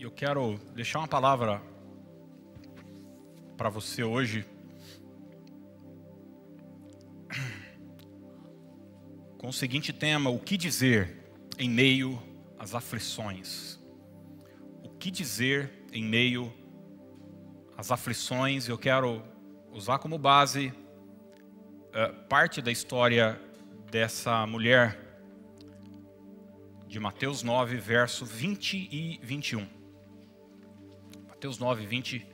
[0.00, 1.60] E eu quero deixar uma palavra
[3.54, 4.46] para você hoje.
[9.36, 12.18] Com o seguinte tema: o que dizer em meio
[12.58, 13.78] às aflições?
[14.82, 16.50] O que dizer em meio
[17.76, 18.68] às aflições?
[18.68, 19.22] Eu quero
[19.70, 23.38] usar como base uh, parte da história
[23.90, 24.98] dessa mulher
[26.88, 29.79] de Mateus 9, verso 20 e 21.
[31.40, 32.26] Mateus 9, 20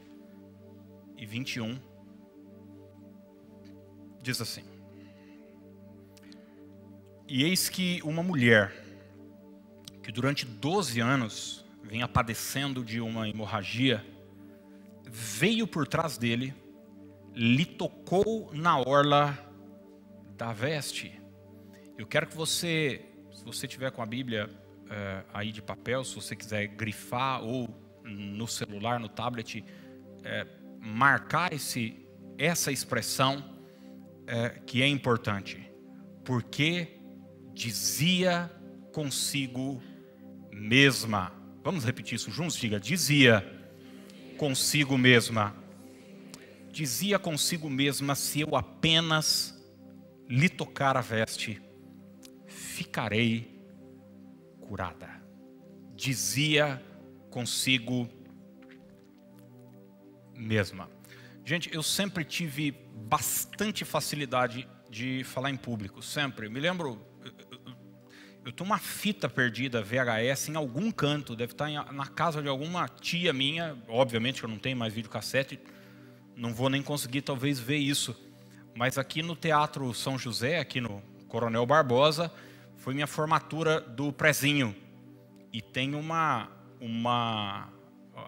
[1.17, 1.79] e 21
[4.21, 4.65] diz assim:
[7.29, 8.73] E eis que uma mulher
[10.03, 14.05] que durante 12 anos vinha padecendo de uma hemorragia,
[15.05, 16.53] veio por trás dele,
[17.33, 19.39] lhe tocou na orla
[20.37, 21.23] da veste.
[21.97, 23.07] Eu quero que você
[23.45, 24.51] você tiver com a Bíblia
[24.91, 29.65] é, aí de papel, se você quiser grifar ou no celular, no tablet,
[30.23, 30.47] é,
[30.81, 32.07] marcar esse,
[32.39, 33.45] essa expressão
[34.27, 35.71] é, que é importante.
[36.25, 37.01] Porque
[37.53, 38.51] dizia
[38.93, 39.83] consigo
[40.51, 41.33] mesma.
[41.63, 42.57] Vamos repetir isso juntos?
[42.57, 43.45] Diga, dizia
[44.39, 45.55] consigo mesma.
[46.71, 49.55] Dizia consigo mesma: se eu apenas
[50.29, 51.61] lhe tocar a veste,
[52.47, 53.61] ficarei
[54.61, 55.09] curada.
[55.95, 56.83] Dizia
[57.31, 58.09] consigo
[60.35, 60.89] mesma.
[61.45, 62.73] Gente, eu sempre tive
[63.09, 66.49] bastante facilidade de falar em público, sempre.
[66.49, 67.01] Me lembro,
[68.45, 72.89] eu tenho uma fita perdida VHS em algum canto, deve estar na casa de alguma
[72.89, 73.77] tia minha.
[73.89, 75.59] Obviamente eu não tenho mais videocassete,
[76.37, 78.17] não vou nem conseguir talvez ver isso.
[78.75, 82.31] Mas aqui no Teatro São José, aqui no Coronel Barbosa,
[82.77, 84.77] foi minha formatura do prezinho.
[85.53, 86.49] E tem uma,
[86.81, 87.69] uma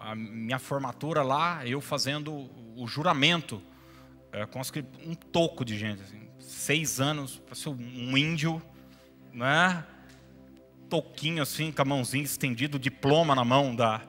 [0.01, 3.61] a minha formatura lá, eu fazendo o juramento,
[4.31, 4.47] é,
[5.05, 8.61] um toco de gente, assim, seis anos, parecia um índio,
[9.33, 9.83] né?
[10.87, 14.01] Toquinho assim, com a mãozinha estendida, diploma na mão da,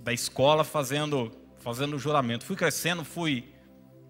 [0.00, 2.44] da escola, fazendo, fazendo o juramento.
[2.44, 3.52] Fui crescendo, fui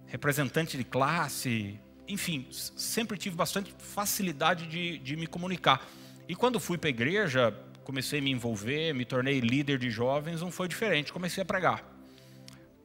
[0.07, 5.87] representante de classe, enfim, sempre tive bastante facilidade de, de me comunicar.
[6.29, 7.55] E quando fui para a igreja,
[7.85, 11.85] comecei a me envolver, me tornei líder de jovens, não foi diferente, comecei a pregar.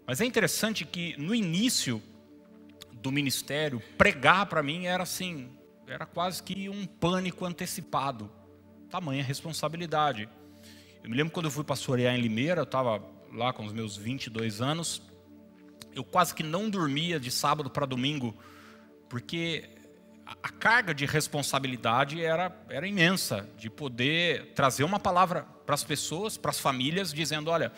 [0.05, 2.01] Mas é interessante que no início
[2.93, 5.49] do ministério, pregar para mim era assim,
[5.87, 8.31] era quase que um pânico antecipado,
[8.89, 10.27] tamanha responsabilidade.
[11.03, 13.03] Eu me lembro quando eu fui pastorear em Limeira, eu estava
[13.33, 15.01] lá com os meus 22 anos,
[15.93, 18.35] eu quase que não dormia de sábado para domingo,
[19.09, 19.69] porque
[20.43, 26.37] a carga de responsabilidade era, era imensa, de poder trazer uma palavra para as pessoas,
[26.37, 27.71] para as famílias, dizendo: olha,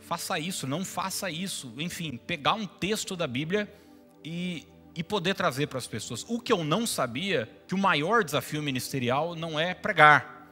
[0.00, 1.72] faça isso, não faça isso.
[1.78, 3.72] Enfim, pegar um texto da Bíblia
[4.22, 6.24] e, e poder trazer para as pessoas.
[6.28, 10.48] O que eu não sabia, que o maior desafio ministerial não é pregar,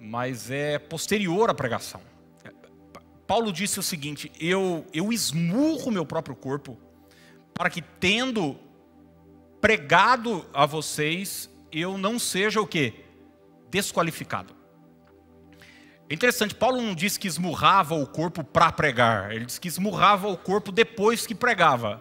[0.00, 2.00] mas é posterior à pregação.
[3.26, 6.78] Paulo disse o seguinte: eu, eu esmurro meu próprio corpo,
[7.52, 8.58] para que, tendo
[9.66, 13.04] pregado a vocês, eu não seja o que?
[13.68, 14.54] Desqualificado.
[16.08, 20.28] É interessante, Paulo não diz que esmurrava o corpo para pregar, ele diz que esmurrava
[20.28, 22.00] o corpo depois que pregava,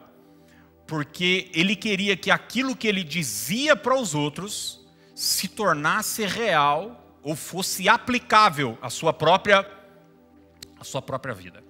[0.85, 7.35] porque ele queria que aquilo que ele dizia para os outros se tornasse real ou
[7.35, 9.67] fosse aplicável à sua própria
[10.79, 11.63] à sua própria vida.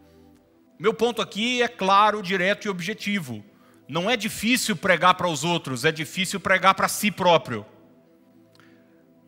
[0.77, 3.45] Meu ponto aqui é claro, direto e objetivo.
[3.87, 7.65] Não é difícil pregar para os outros, é difícil pregar para si próprio.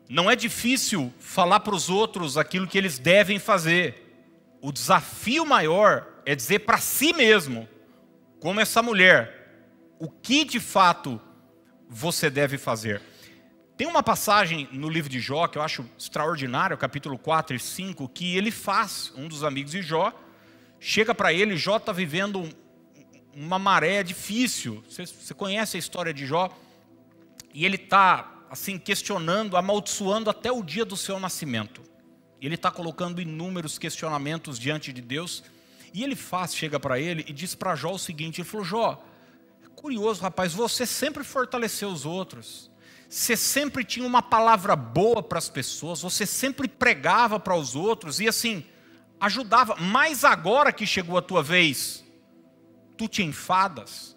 [0.08, 4.04] Não é difícil falar para os outros aquilo que eles devem fazer.
[4.60, 7.68] O desafio maior é dizer para si mesmo,
[8.40, 11.20] como essa mulher, o que de fato
[11.88, 13.00] você deve fazer.
[13.76, 18.08] Tem uma passagem no livro de Jó que eu acho extraordinário, capítulo 4 e 5,
[18.08, 20.12] que ele faz, um dos amigos de Jó,
[20.80, 22.48] chega para ele, Jó está vivendo
[23.38, 24.82] uma maré difícil.
[24.88, 26.50] Você, você conhece a história de Jó?
[27.54, 31.82] E ele está assim questionando, amaldiçoando até o dia do seu nascimento.
[32.40, 35.44] Ele está colocando inúmeros questionamentos diante de Deus.
[35.92, 39.04] E ele faz, chega para ele e diz para Jó o seguinte: ele falou, Jó,
[39.64, 42.70] é curioso, rapaz, você sempre fortaleceu os outros.
[43.08, 48.20] Você sempre tinha uma palavra boa para as pessoas, você sempre pregava para os outros
[48.20, 48.64] e assim
[49.18, 49.76] ajudava.
[49.76, 52.04] Mas agora que chegou a tua vez,
[52.98, 54.16] tu te enfadas.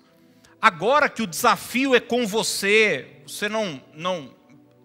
[0.62, 4.36] Agora que o desafio é com você, você não, não,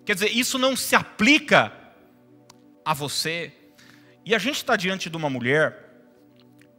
[0.04, 1.72] quer dizer, isso não se aplica
[2.84, 3.52] a você.
[4.24, 5.86] E a gente está diante de uma mulher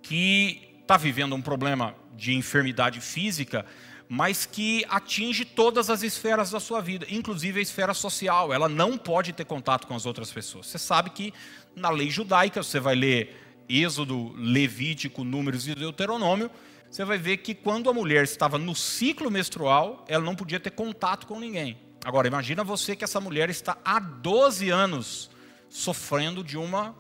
[0.02, 3.66] que está vivendo um problema de enfermidade física,
[4.10, 8.54] mas que atinge todas as esferas da sua vida, inclusive a esfera social.
[8.54, 10.68] Ela não pode ter contato com as outras pessoas.
[10.68, 11.34] Você sabe que
[11.76, 13.36] na lei judaica, você vai ler
[13.70, 16.50] Êxodo, Levítico, Números e Deuteronômio,
[16.98, 20.72] você vai ver que quando a mulher estava no ciclo menstrual, ela não podia ter
[20.72, 21.78] contato com ninguém.
[22.04, 25.30] Agora, imagina você que essa mulher está há 12 anos
[25.70, 26.96] sofrendo de uma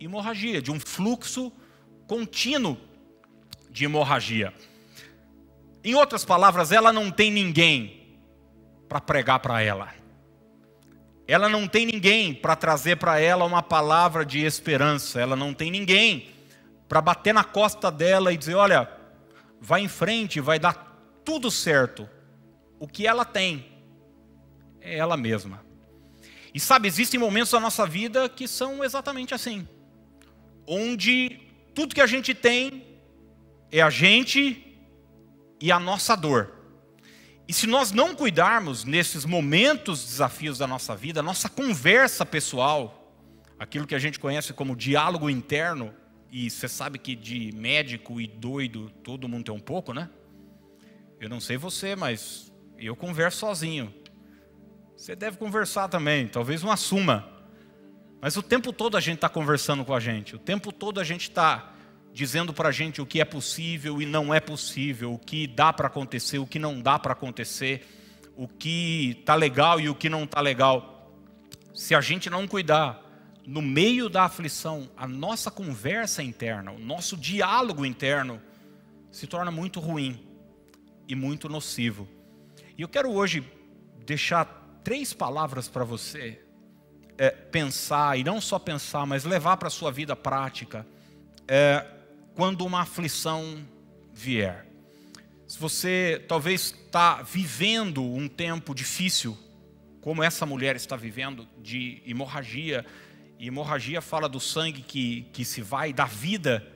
[0.00, 1.52] hemorragia, de um fluxo
[2.06, 2.78] contínuo
[3.68, 4.54] de hemorragia.
[5.84, 8.16] Em outras palavras, ela não tem ninguém
[8.88, 9.92] para pregar para ela.
[11.28, 15.20] Ela não tem ninguém para trazer para ela uma palavra de esperança.
[15.20, 16.33] Ela não tem ninguém
[16.94, 18.88] para bater na costa dela e dizer: olha,
[19.60, 20.74] vai em frente, vai dar
[21.24, 22.08] tudo certo.
[22.78, 23.66] O que ela tem
[24.80, 25.64] é ela mesma.
[26.54, 29.66] E sabe, existem momentos da nossa vida que são exatamente assim,
[30.68, 31.40] onde
[31.74, 32.86] tudo que a gente tem
[33.72, 34.78] é a gente
[35.60, 36.52] e a nossa dor.
[37.48, 43.12] E se nós não cuidarmos nesses momentos, desafios da nossa vida, nossa conversa pessoal,
[43.58, 45.92] aquilo que a gente conhece como diálogo interno,
[46.36, 50.10] e você sabe que de médico e doido todo mundo tem um pouco, né?
[51.20, 53.94] Eu não sei você, mas eu converso sozinho.
[54.96, 57.24] Você deve conversar também, talvez não assuma.
[58.20, 61.04] Mas o tempo todo a gente está conversando com a gente, o tempo todo a
[61.04, 61.72] gente está
[62.12, 65.72] dizendo para a gente o que é possível e não é possível, o que dá
[65.72, 67.86] para acontecer, o que não dá para acontecer,
[68.34, 71.12] o que está legal e o que não está legal.
[71.72, 73.03] Se a gente não cuidar,
[73.46, 78.40] no meio da aflição, a nossa conversa interna, o nosso diálogo interno
[79.10, 80.26] se torna muito ruim
[81.06, 82.08] e muito nocivo.
[82.76, 83.44] E eu quero hoje
[84.04, 84.44] deixar
[84.82, 86.40] três palavras para você
[87.16, 90.86] é, pensar, e não só pensar, mas levar para a sua vida prática.
[91.46, 91.86] É,
[92.34, 93.64] quando uma aflição
[94.12, 94.66] vier.
[95.46, 99.38] Se você talvez está vivendo um tempo difícil,
[100.00, 102.84] como essa mulher está vivendo, de hemorragia,
[103.38, 106.66] e hemorragia fala do sangue que, que se vai, da vida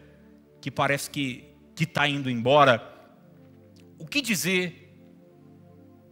[0.60, 2.82] que parece que está indo embora.
[3.98, 4.92] O que dizer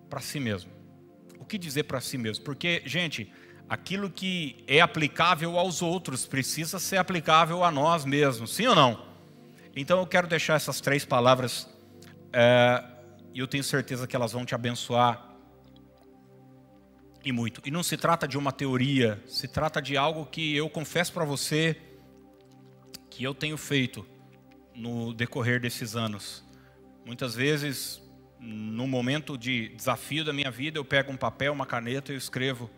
[0.08, 0.70] para si mesmo?
[1.38, 2.44] O que dizer para si mesmo?
[2.44, 3.32] Porque, gente,
[3.68, 9.06] aquilo que é aplicável aos outros precisa ser aplicável a nós mesmos, sim ou não?
[9.74, 11.68] Então eu quero deixar essas três palavras
[12.32, 12.82] é,
[13.34, 15.25] e eu tenho certeza que elas vão te abençoar
[17.26, 17.60] e muito.
[17.64, 21.24] E não se trata de uma teoria, se trata de algo que eu confesso para
[21.24, 21.76] você
[23.10, 24.06] que eu tenho feito
[24.72, 26.44] no decorrer desses anos.
[27.04, 28.00] Muitas vezes,
[28.38, 32.70] no momento de desafio da minha vida, eu pego um papel, uma caneta e escrevo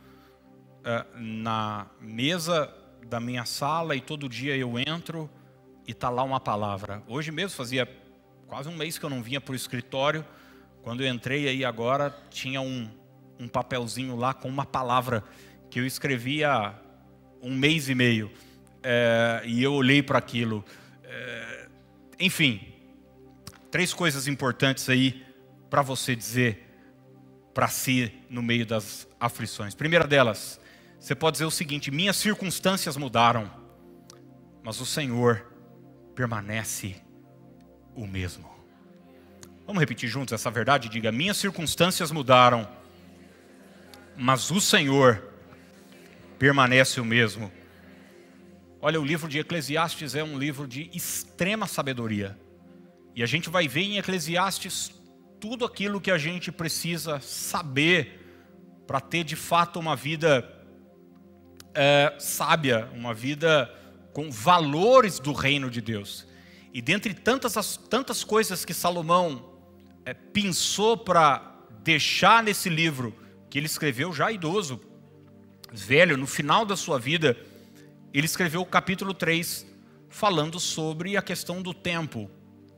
[0.78, 2.74] uh, na mesa
[3.06, 5.28] da minha sala e todo dia eu entro
[5.86, 7.02] e está lá uma palavra.
[7.06, 7.86] Hoje mesmo fazia
[8.46, 10.24] quase um mês que eu não vinha para o escritório.
[10.80, 12.88] Quando eu entrei aí agora, tinha um,
[13.38, 15.24] um papelzinho lá com uma palavra
[15.70, 16.74] que eu escrevi há
[17.42, 18.30] um mês e meio.
[18.82, 20.64] É, e eu olhei para aquilo.
[21.04, 21.68] É,
[22.18, 22.60] enfim,
[23.70, 25.24] três coisas importantes aí
[25.70, 26.66] para você dizer
[27.54, 29.74] para si no meio das aflições.
[29.74, 30.60] Primeira delas,
[31.00, 33.50] você pode dizer o seguinte: minhas circunstâncias mudaram,
[34.62, 35.44] mas o Senhor
[36.14, 36.96] permanece
[37.94, 38.48] o mesmo.
[39.66, 40.88] Vamos repetir juntos essa verdade?
[40.88, 42.66] Diga: minhas circunstâncias mudaram,
[44.18, 45.22] mas o Senhor
[46.40, 47.52] permanece o mesmo.
[48.80, 52.36] Olha, o livro de Eclesiastes é um livro de extrema sabedoria.
[53.14, 54.92] E a gente vai ver em Eclesiastes
[55.40, 58.24] tudo aquilo que a gente precisa saber
[58.88, 60.48] para ter de fato uma vida
[61.72, 63.72] é, sábia, uma vida
[64.12, 66.26] com valores do reino de Deus.
[66.74, 69.60] E dentre tantas, tantas coisas que Salomão
[70.04, 73.14] é, pensou para deixar nesse livro,
[73.48, 74.80] que ele escreveu já idoso,
[75.72, 77.36] velho, no final da sua vida,
[78.12, 79.66] ele escreveu o capítulo 3,
[80.08, 82.30] falando sobre a questão do tempo,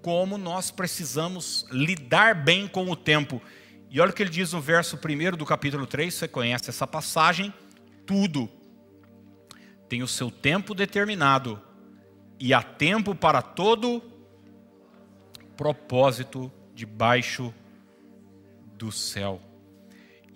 [0.03, 3.41] como nós precisamos lidar bem com o tempo.
[3.91, 6.87] E olha o que ele diz no verso 1 do capítulo 3, você conhece essa
[6.87, 7.53] passagem,
[8.07, 8.49] tudo
[9.91, 11.61] tem o seu tempo determinado
[12.39, 14.00] e há tempo para todo
[15.57, 17.53] propósito debaixo
[18.79, 19.50] do céu.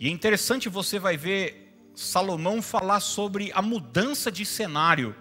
[0.05, 5.17] E é interessante você vai ver Salomão falar sobre a mudança de cenário,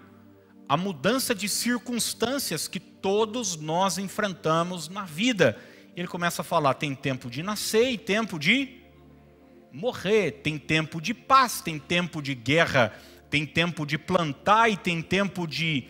[0.68, 5.58] a mudança de circunstâncias que todos nós enfrentamos na vida.
[5.96, 8.82] Ele começa a falar: tem tempo de nascer e tempo de
[9.72, 12.92] morrer, tem tempo de paz, tem tempo de guerra
[13.30, 15.88] tem tempo de plantar e tem tempo de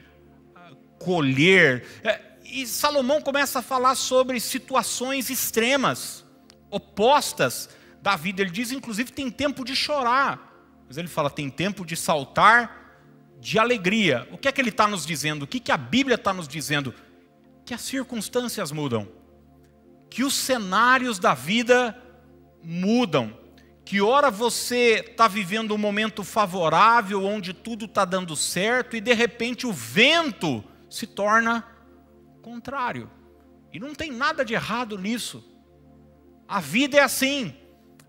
[0.55, 1.85] ah, colher.
[2.01, 6.23] É, e Salomão começa a falar sobre situações extremas,
[6.71, 7.67] opostas
[8.03, 8.41] da vida.
[8.41, 10.53] Ele diz, inclusive, tem tempo de chorar.
[10.85, 12.83] Mas ele fala, tem tempo de saltar
[13.39, 14.27] de alegria.
[14.29, 15.43] O que é que ele está nos dizendo?
[15.43, 16.93] O que, que a Bíblia está nos dizendo?
[17.65, 19.07] Que as circunstâncias mudam,
[20.09, 21.97] que os cenários da vida
[22.61, 23.37] mudam,
[23.85, 29.13] que ora você está vivendo um momento favorável, onde tudo está dando certo, e de
[29.13, 31.65] repente o vento se torna
[32.41, 33.09] contrário.
[33.71, 35.41] E não tem nada de errado nisso.
[36.47, 37.55] A vida é assim,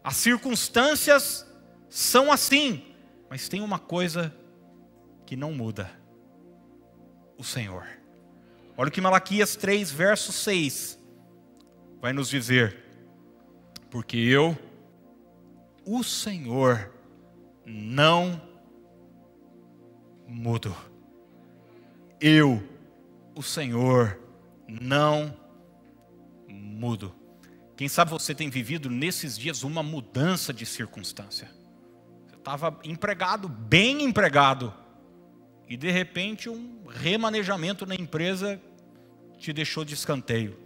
[0.04, 1.46] as circunstâncias
[1.88, 2.94] são assim,
[3.30, 4.34] mas tem uma coisa
[5.25, 5.90] que não muda:
[7.38, 7.87] o Senhor.
[8.76, 10.99] Olha o que Malaquias 3, verso 6
[12.00, 12.76] vai nos dizer:
[13.90, 14.54] Porque eu,
[15.87, 16.92] o Senhor,
[17.64, 18.42] não
[20.28, 20.76] mudo.
[22.20, 22.62] Eu,
[23.34, 24.20] o Senhor,
[24.68, 25.34] não
[26.46, 27.23] mudo.
[27.76, 31.50] Quem sabe você tem vivido nesses dias uma mudança de circunstância.
[32.26, 34.72] Você estava empregado, bem empregado,
[35.68, 38.60] e de repente um remanejamento na empresa
[39.38, 40.58] te deixou de escanteio.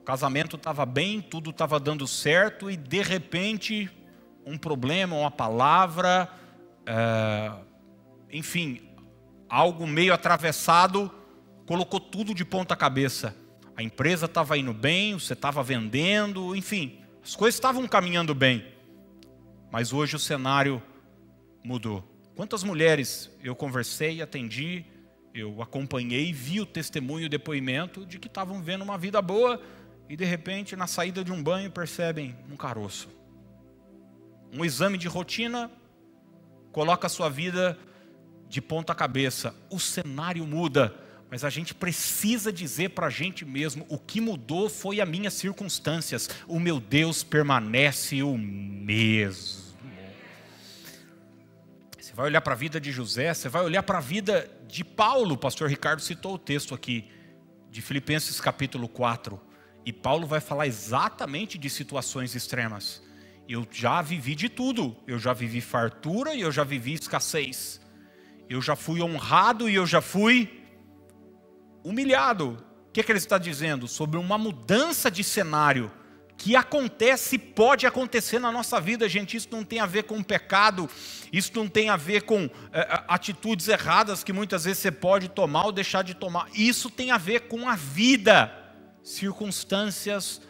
[0.00, 3.90] O casamento estava bem, tudo estava dando certo e de repente
[4.44, 6.30] um problema, uma palavra,
[6.84, 7.52] é,
[8.30, 8.82] enfim,
[9.48, 11.10] algo meio atravessado
[11.66, 13.34] colocou tudo de ponta cabeça.
[13.76, 18.64] A empresa estava indo bem, você estava vendendo, enfim, as coisas estavam caminhando bem.
[19.70, 20.82] Mas hoje o cenário
[21.62, 22.02] mudou.
[22.34, 24.84] Quantas mulheres eu conversei, atendi,
[25.34, 29.60] eu acompanhei, vi o testemunho, o depoimento de que estavam vendo uma vida boa
[30.08, 33.08] e de repente na saída de um banho percebem um caroço.
[34.52, 35.70] Um exame de rotina
[36.72, 37.78] coloca a sua vida
[38.48, 39.54] de ponta cabeça.
[39.70, 40.94] O cenário muda,
[41.30, 45.34] mas a gente precisa dizer para a gente mesmo: o que mudou foi as minhas
[45.34, 49.66] circunstâncias, o meu Deus permanece o mesmo
[52.16, 55.34] vai olhar para a vida de José, você vai olhar para a vida de Paulo.
[55.34, 57.10] O pastor Ricardo citou o texto aqui,
[57.70, 59.38] de Filipenses capítulo 4.
[59.84, 63.02] E Paulo vai falar exatamente de situações extremas.
[63.46, 64.96] Eu já vivi de tudo.
[65.06, 67.82] Eu já vivi fartura e eu já vivi escassez.
[68.48, 70.64] Eu já fui honrado e eu já fui
[71.88, 72.58] humilhado.
[72.88, 73.86] O que, é que ele está dizendo?
[73.86, 75.90] Sobre uma mudança de cenário
[76.36, 79.36] que acontece e pode acontecer na nossa vida, gente.
[79.36, 80.88] Isso não tem a ver com pecado,
[81.32, 85.66] isso não tem a ver com é, atitudes erradas que muitas vezes você pode tomar
[85.66, 86.48] ou deixar de tomar.
[86.54, 88.52] Isso tem a ver com a vida.
[89.02, 90.42] Circunstâncias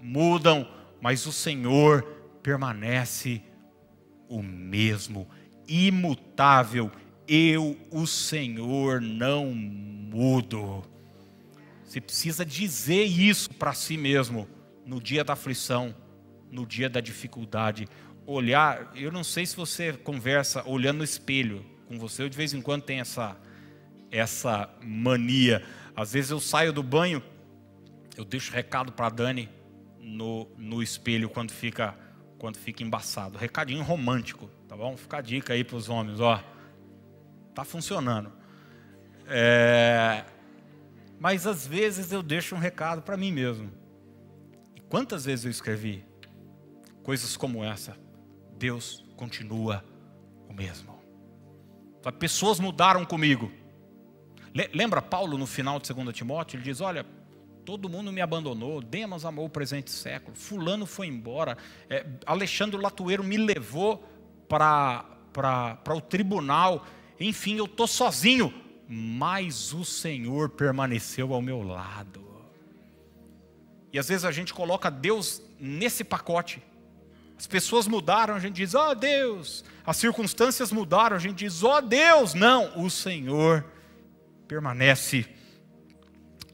[0.00, 0.68] mudam,
[1.00, 2.02] mas o Senhor
[2.42, 3.42] permanece
[4.28, 5.28] o mesmo,
[5.66, 6.90] imutável.
[7.28, 10.82] Eu, o Senhor, não mudo.
[11.84, 14.48] Você precisa dizer isso para si mesmo
[14.86, 15.94] no dia da aflição,
[16.50, 17.86] no dia da dificuldade.
[18.26, 22.54] Olhar, eu não sei se você conversa olhando no espelho com você, eu de vez
[22.54, 23.36] em quando tenho essa,
[24.10, 25.62] essa mania.
[25.94, 27.22] Às vezes eu saio do banho,
[28.16, 29.50] eu deixo recado para a Dani
[30.00, 31.94] no, no espelho quando fica,
[32.38, 33.36] quando fica embaçado.
[33.36, 34.96] Recadinho romântico, tá bom?
[34.96, 36.42] Fica a dica aí para os homens, ó.
[37.58, 38.30] Tá funcionando.
[39.26, 40.24] É...
[41.18, 43.68] Mas às vezes eu deixo um recado para mim mesmo.
[44.88, 46.06] Quantas vezes eu escrevi
[47.02, 47.96] coisas como essa?
[48.56, 49.84] Deus continua
[50.48, 50.96] o mesmo.
[52.20, 53.50] Pessoas mudaram comigo.
[54.72, 56.58] Lembra Paulo no final de 2 Timóteo?
[56.58, 57.04] Ele diz: Olha,
[57.64, 61.58] todo mundo me abandonou, Demas amou o presente século, Fulano foi embora,
[61.90, 64.08] é, Alexandre Latueiro me levou
[64.48, 65.04] para
[65.88, 66.86] o tribunal,
[67.20, 68.52] enfim, eu estou sozinho,
[68.88, 72.26] mas o Senhor permaneceu ao meu lado.
[73.92, 76.62] E às vezes a gente coloca Deus nesse pacote.
[77.38, 79.64] As pessoas mudaram, a gente diz, ó oh, Deus.
[79.86, 82.34] As circunstâncias mudaram, a gente diz, ó oh, Deus.
[82.34, 83.64] Não, o Senhor
[84.46, 85.26] permanece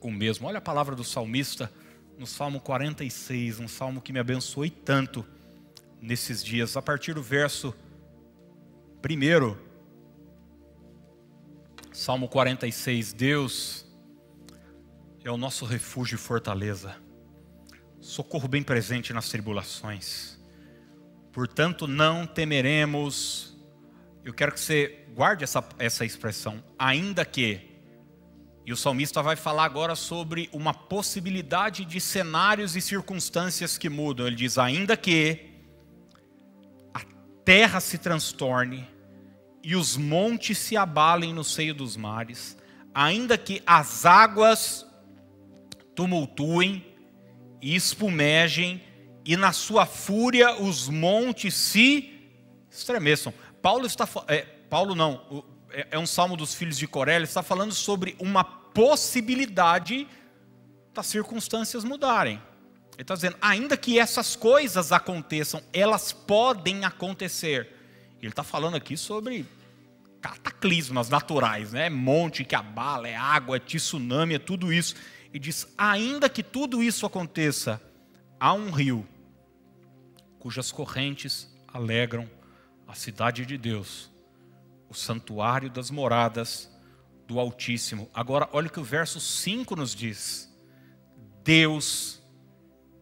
[0.01, 0.47] o mesmo.
[0.47, 1.73] Olha a palavra do salmista
[2.19, 5.27] no Salmo 46, um salmo que me abençoe tanto
[6.01, 6.77] nesses dias.
[6.77, 7.75] A partir do verso
[9.03, 9.57] 1,
[11.95, 13.87] Salmo 46, Deus
[15.25, 17.03] é o nosso refúgio e fortaleza
[18.05, 20.39] socorro bem presente nas tribulações.
[21.33, 23.57] Portanto, não temeremos.
[24.25, 27.73] Eu quero que você guarde essa, essa expressão, ainda que.
[28.67, 34.27] E o salmista vai falar agora sobre uma possibilidade de cenários e circunstâncias que mudam.
[34.27, 35.63] Ele diz: ainda que
[36.93, 37.01] a
[37.45, 38.94] terra se transtorne
[39.65, 42.57] e os montes se abalem no seio dos mares,
[42.95, 44.87] ainda que as águas
[45.95, 46.85] tumultuem
[47.63, 48.83] e espumejem,
[49.25, 52.13] e na sua fúria os montes se
[52.71, 53.33] estremeçam.
[53.63, 57.43] Paulo está é, Paulo não, é, é um salmo dos filhos de Coré, ele está
[57.43, 60.07] falando sobre uma possibilidade
[60.93, 62.41] das circunstâncias mudarem.
[62.93, 67.74] Ele está dizendo, ainda que essas coisas aconteçam, elas podem acontecer.
[68.27, 69.47] Ele está falando aqui sobre
[70.21, 71.91] cataclismas naturais, né?
[71.91, 74.95] Monte que abala, é água, é tsunami, é tudo isso.
[75.33, 77.81] E diz: ainda que tudo isso aconteça,
[78.41, 79.07] há um rio
[80.39, 82.29] cujas correntes alegram
[82.87, 84.11] a cidade de Deus,
[84.89, 86.71] o santuário das moradas
[87.27, 88.11] do Altíssimo.
[88.15, 90.51] Agora, olha o que o verso 5 nos diz:
[91.43, 92.23] Deus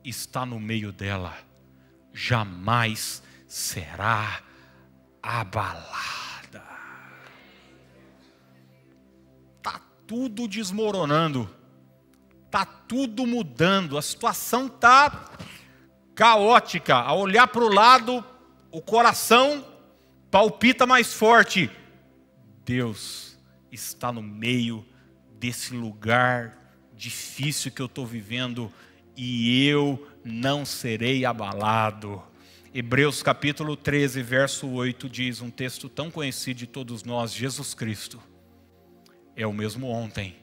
[0.05, 1.37] está no meio dela,
[2.13, 4.43] jamais será
[5.23, 6.63] abalada.
[9.59, 11.49] Está tudo desmoronando,
[12.47, 15.31] está tudo mudando, a situação está
[16.15, 16.97] caótica.
[16.97, 18.25] A olhar para o lado,
[18.71, 19.65] o coração
[20.31, 21.71] palpita mais forte.
[22.65, 23.39] Deus
[23.71, 24.85] está no meio
[25.39, 26.59] desse lugar
[26.95, 28.73] difícil que eu estou vivendo
[29.17, 32.23] e eu não serei abalado.
[32.75, 38.19] Hebreus capítulo 13, verso 8 diz um texto tão conhecido de todos nós: Jesus Cristo
[39.37, 40.37] é o mesmo ontem,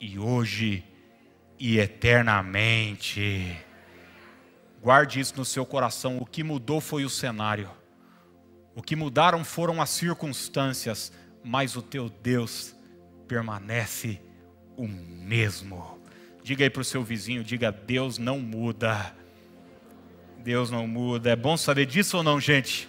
[0.00, 0.82] e hoje,
[1.58, 3.54] e eternamente.
[4.80, 7.68] Guarde isso no seu coração: o que mudou foi o cenário,
[8.74, 11.12] o que mudaram foram as circunstâncias,
[11.44, 12.74] mas o teu Deus
[13.26, 14.18] permanece
[14.78, 16.00] o mesmo.
[16.42, 19.14] Diga aí para o seu vizinho: diga, Deus não muda.
[20.48, 21.28] Deus não muda.
[21.28, 22.88] É bom saber disso ou não, gente?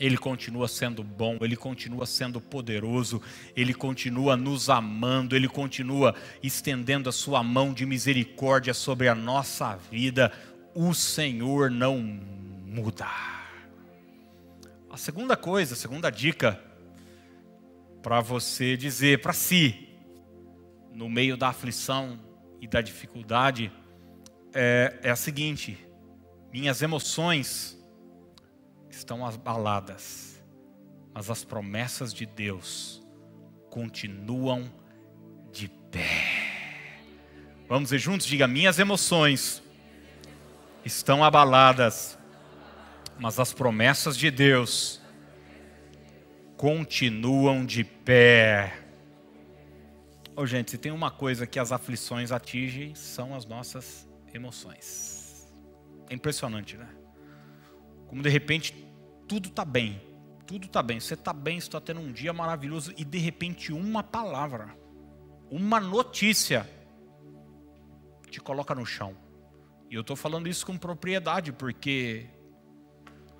[0.00, 3.20] Ele continua sendo bom, ele continua sendo poderoso,
[3.54, 9.76] ele continua nos amando, ele continua estendendo a sua mão de misericórdia sobre a nossa
[9.90, 10.32] vida.
[10.74, 13.06] O Senhor não muda.
[14.90, 16.58] A segunda coisa, a segunda dica
[18.02, 19.90] para você dizer para si,
[20.90, 22.18] no meio da aflição
[22.62, 23.70] e da dificuldade,
[24.54, 25.83] é, é a seguinte:
[26.54, 27.76] minhas emoções
[28.88, 30.40] estão abaladas,
[31.12, 33.02] mas as promessas de Deus
[33.68, 34.72] continuam
[35.50, 37.00] de pé.
[37.68, 38.24] Vamos ver juntos?
[38.24, 39.64] Diga: minhas emoções
[40.84, 42.16] estão abaladas,
[43.18, 45.02] mas as promessas de Deus
[46.56, 48.78] continuam de pé.
[50.36, 55.23] Oh, gente, se tem uma coisa que as aflições atingem, são as nossas emoções.
[56.08, 56.88] É impressionante, né?
[58.06, 58.72] Como de repente
[59.26, 60.00] tudo está bem,
[60.46, 64.02] tudo está bem, você está bem, está tendo um dia maravilhoso e de repente uma
[64.02, 64.76] palavra,
[65.50, 66.68] uma notícia
[68.30, 69.16] te coloca no chão.
[69.90, 72.26] E eu estou falando isso com propriedade, porque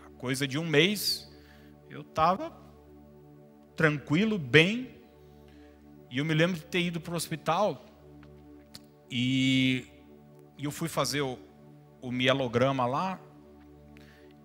[0.07, 1.31] a coisa de um mês
[1.91, 2.57] eu estava
[3.77, 4.95] tranquilo, bem,
[6.11, 7.85] e eu me lembro de ter ido para o hospital
[9.11, 9.85] e,
[10.57, 11.39] e eu fui fazer o,
[12.05, 13.19] o mielograma lá.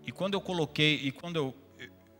[0.05, 1.55] E quando eu coloquei, e quando eu,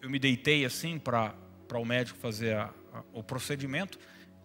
[0.02, 1.34] eu me deitei assim para
[1.74, 3.98] o médico fazer a, a, o procedimento,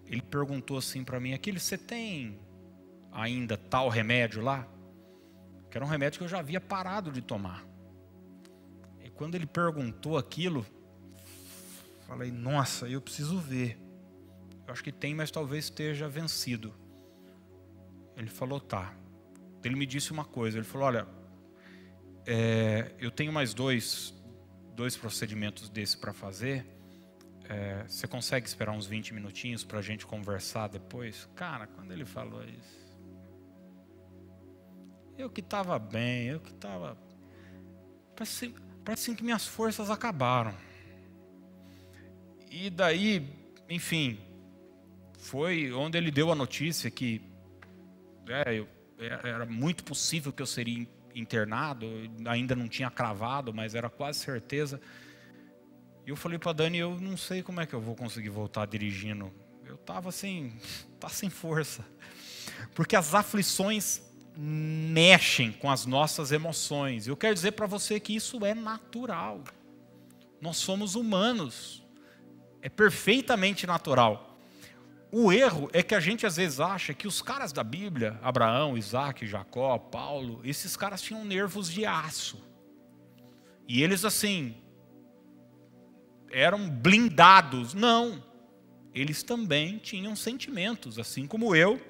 [0.07, 2.39] ele perguntou assim para mim: aquele você tem
[3.11, 4.69] ainda tal remédio lá?
[5.69, 7.65] Que era um remédio que eu já havia parado de tomar.
[9.03, 10.65] E quando ele perguntou aquilo,
[12.07, 13.77] falei: nossa, eu preciso ver.
[14.65, 16.73] Eu acho que tem, mas talvez esteja vencido.
[18.17, 18.95] Ele falou: tá
[19.65, 20.59] ele me disse uma coisa.
[20.59, 21.07] Ele falou: Olha,
[22.27, 24.15] é, eu tenho mais dois,
[24.75, 26.67] dois procedimentos desse para fazer.
[27.49, 31.29] É, você consegue esperar uns 20 minutinhos para a gente conversar depois?
[31.35, 32.85] Cara, quando ele falou isso,
[35.19, 36.97] eu que estava bem, eu que estava.
[38.17, 40.55] Parece, parece que minhas forças acabaram.
[42.51, 43.29] E daí,
[43.69, 44.19] enfim,
[45.19, 47.21] foi onde ele deu a notícia que
[48.29, 51.87] é, eu era muito possível que eu seria internado,
[52.27, 54.81] ainda não tinha cravado, mas era quase certeza.
[56.07, 58.67] E eu falei para Dani, eu não sei como é que eu vou conseguir voltar
[58.67, 59.33] dirigindo.
[59.65, 60.53] Eu estava assim,
[61.01, 61.85] tá sem força.
[62.75, 64.03] Porque as aflições
[64.37, 67.07] mexem com as nossas emoções.
[67.07, 69.43] Eu quero dizer para você que isso é natural.
[70.41, 71.83] Nós somos humanos.
[72.61, 74.34] É perfeitamente natural.
[75.17, 78.77] O erro é que a gente às vezes acha que os caras da Bíblia, Abraão,
[78.77, 82.45] Isaac, Jacó, Paulo, esses caras tinham nervos de aço.
[83.69, 84.57] E eles assim
[86.33, 87.75] eram blindados.
[87.75, 88.25] Não.
[88.93, 91.81] eles também tinham sentimentos, assim como eu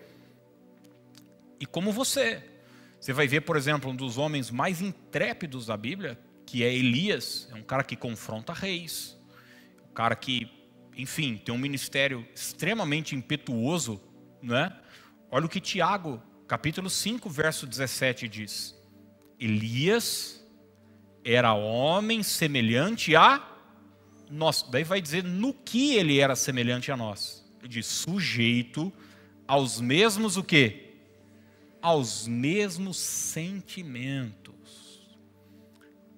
[1.59, 2.43] e como você.
[3.01, 7.49] Você vai ver, por exemplo, um dos homens mais intrépidos da Bíblia, que é Elias,
[7.51, 9.19] é um cara que confronta reis,
[9.91, 10.51] um cara que,
[10.97, 14.01] enfim, tem um ministério extremamente impetuoso,
[14.43, 14.77] né?
[15.31, 18.75] Olha o que Tiago, capítulo 5, verso 17 diz:
[19.39, 20.47] Elias
[21.25, 23.43] era homem semelhante a
[24.31, 24.63] nós.
[24.71, 27.45] Daí vai dizer no que ele era semelhante a nós.
[27.59, 28.93] Ele diz sujeito
[29.49, 30.99] aos mesmos o quê?
[31.83, 34.55] Aos mesmos sentimentos.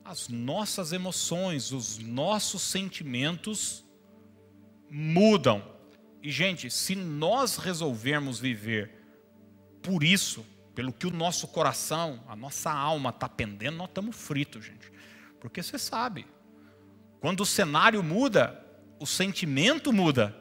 [0.05, 3.86] As nossas emoções, os nossos sentimentos
[4.91, 5.63] mudam.
[6.23, 8.91] E gente, se nós resolvermos viver
[9.83, 10.45] por isso,
[10.75, 14.93] pelo que o nosso coração, a nossa alma está pendendo, nós estamos fritos, gente.
[15.41, 16.27] Porque você sabe,
[17.21, 18.65] quando o cenário muda,
[18.99, 20.37] o sentimento muda.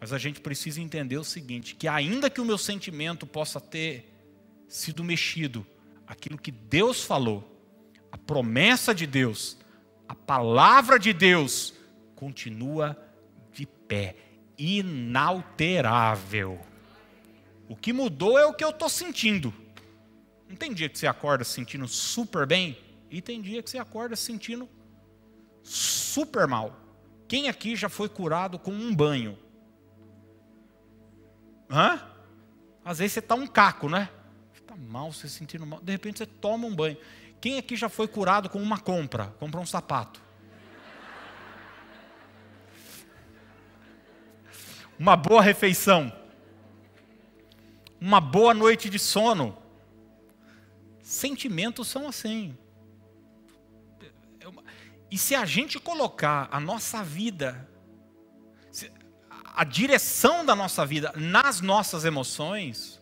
[0.00, 4.10] Mas a gente precisa entender o seguinte: que ainda que o meu sentimento possa ter
[4.68, 5.66] sido mexido,
[6.06, 7.46] aquilo que Deus falou,
[8.10, 9.58] a promessa de Deus,
[10.08, 11.74] a palavra de Deus,
[12.16, 12.96] continua
[13.90, 14.14] pé,
[14.56, 16.60] inalterável.
[17.68, 19.52] O que mudou é o que eu estou sentindo.
[20.48, 22.78] Não tem dia que você acorda se sentindo super bem
[23.10, 24.68] e tem dia que você acorda se sentindo
[25.62, 26.76] super mal.
[27.26, 29.36] Quem aqui já foi curado com um banho?
[31.68, 32.00] Hã?
[32.84, 34.08] Às vezes você está um caco, né?
[34.52, 35.80] Você está mal, você sentindo mal.
[35.80, 36.96] De repente você toma um banho.
[37.40, 39.26] Quem aqui já foi curado com uma compra?
[39.38, 40.20] Compra um sapato.
[45.00, 46.12] Uma boa refeição
[48.00, 49.56] uma boa noite de sono.
[51.02, 52.56] Sentimentos são assim.
[55.10, 57.68] E se a gente colocar a nossa vida,
[59.54, 63.00] a direção da nossa vida nas nossas emoções,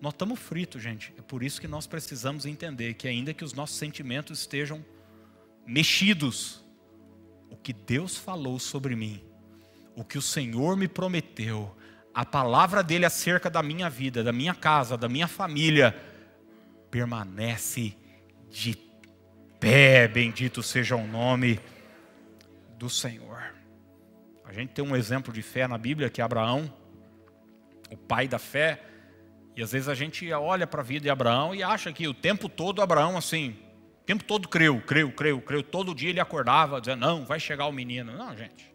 [0.00, 1.12] nós estamos fritos, gente.
[1.18, 4.84] É por isso que nós precisamos entender que, ainda que os nossos sentimentos estejam
[5.66, 6.64] mexidos,
[7.50, 9.24] o que Deus falou sobre mim,
[9.96, 11.76] o que o Senhor me prometeu,
[12.14, 15.96] a palavra dele acerca da minha vida, da minha casa, da minha família,
[16.90, 17.96] permanece
[18.48, 18.76] de
[19.60, 20.08] pé.
[20.08, 21.60] Bendito seja o nome
[22.76, 23.54] do Senhor.
[24.44, 26.72] A gente tem um exemplo de fé na Bíblia que é Abraão,
[27.90, 28.82] o pai da fé.
[29.56, 32.14] E às vezes a gente olha para a vida de Abraão e acha que o
[32.14, 33.56] tempo todo Abraão assim,
[34.02, 35.62] o tempo todo creu, creu, creu, creu.
[35.62, 38.16] Todo dia ele acordava dizendo: "Não, vai chegar o menino".
[38.16, 38.69] Não, gente.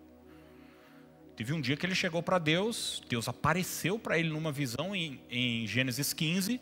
[1.36, 5.22] Teve um dia que ele chegou para Deus, Deus apareceu para ele numa visão em,
[5.30, 6.62] em, Gênesis 15,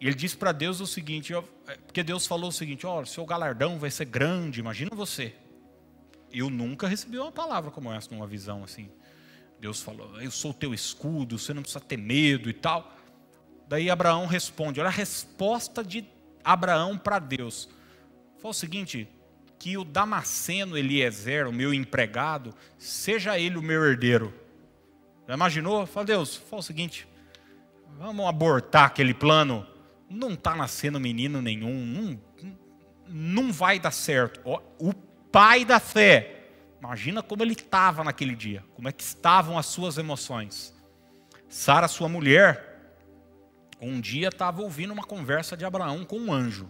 [0.00, 1.42] e ele disse para Deus o seguinte, é,
[1.76, 5.34] porque Deus falou o seguinte, ó, seu galardão vai ser grande, imagina você.
[6.32, 8.90] Eu nunca recebi uma palavra como essa numa visão assim.
[9.60, 12.96] Deus falou, eu sou o teu escudo, você não precisa ter medo e tal.
[13.68, 16.06] Daí Abraão responde, olha a resposta de
[16.42, 17.68] Abraão para Deus.
[18.38, 19.06] Foi o seguinte,
[19.60, 24.32] que o Damasceno Eliezer, o meu empregado, seja ele o meu herdeiro.
[25.28, 25.86] Já imaginou?
[25.86, 27.06] Fala, Deus, fala o seguinte:
[27.98, 29.66] vamos abortar aquele plano.
[30.08, 32.20] Não está nascendo menino nenhum, não,
[33.06, 34.40] não vai dar certo.
[34.78, 34.94] O
[35.30, 36.48] pai da fé,
[36.80, 40.74] imagina como ele estava naquele dia, como é que estavam as suas emoções.
[41.48, 42.96] Sara, sua mulher,
[43.80, 46.68] um dia estava ouvindo uma conversa de Abraão com um anjo,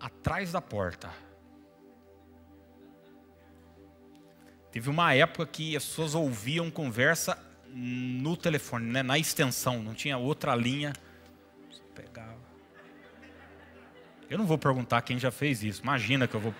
[0.00, 1.23] atrás da porta.
[4.74, 10.18] Teve uma época que as pessoas ouviam conversa no telefone, né, na extensão, não tinha
[10.18, 10.92] outra linha.
[11.94, 12.34] Pegava.
[14.28, 15.80] Eu não vou perguntar quem já fez isso.
[15.80, 16.52] Imagina que eu vou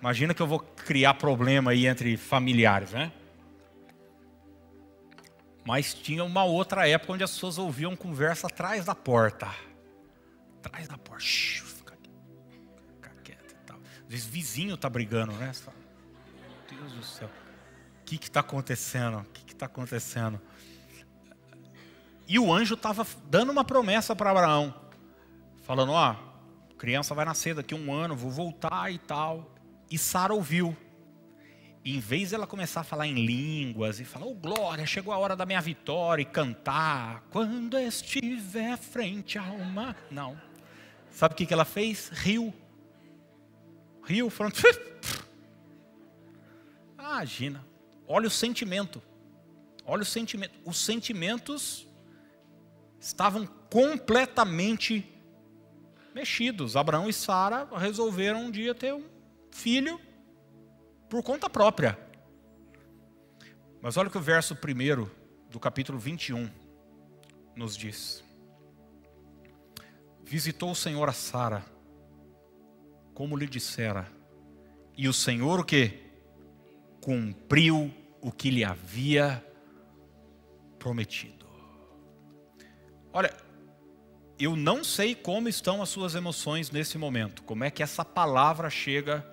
[0.00, 3.12] Imagina que eu vou criar problema aí entre familiares, né?
[5.62, 9.54] Mas tinha uma outra época onde as pessoas ouviam conversa atrás da porta.
[10.64, 11.22] Atrás da porta.
[11.22, 11.98] Shhh, fica,
[12.94, 13.76] fica quieto e tal.
[13.76, 15.52] Às vezes vizinho tá brigando, né?
[15.52, 15.79] Você fala,
[16.74, 17.28] Deus do céu.
[18.02, 19.18] O que está acontecendo?
[19.18, 20.40] O que está acontecendo?
[22.26, 24.74] E o anjo estava dando uma promessa para Abraão,
[25.64, 26.14] falando: Ó,
[26.78, 29.54] criança vai nascer daqui a um ano, vou voltar e tal.
[29.90, 30.76] E Sara ouviu.
[31.84, 35.18] E em vez dela começar a falar em línguas e falar, oh glória, chegou a
[35.18, 39.96] hora da minha vitória e cantar, quando estiver frente ao mar.
[40.10, 40.38] Não.
[41.10, 42.10] Sabe o que ela fez?
[42.10, 42.52] Riu.
[44.04, 44.54] Riu, falando,
[47.00, 47.64] Imagina.
[48.06, 49.02] Olha o sentimento.
[49.86, 50.52] Olha o sentimento.
[50.66, 51.86] Os sentimentos
[53.00, 55.10] estavam completamente
[56.14, 56.76] mexidos.
[56.76, 59.08] Abraão e Sara resolveram um dia ter um
[59.50, 59.98] filho
[61.08, 61.98] por conta própria.
[63.80, 65.08] Mas olha o que o verso 1
[65.48, 66.50] do capítulo 21
[67.56, 68.22] nos diz.
[70.22, 71.64] Visitou o Senhor a Sara,
[73.14, 74.06] como lhe dissera,
[74.96, 76.09] e o Senhor o que?
[77.00, 79.44] Cumpriu o que lhe havia
[80.78, 81.46] prometido.
[83.12, 83.34] Olha,
[84.38, 88.70] eu não sei como estão as suas emoções nesse momento, como é que essa palavra
[88.70, 89.26] chega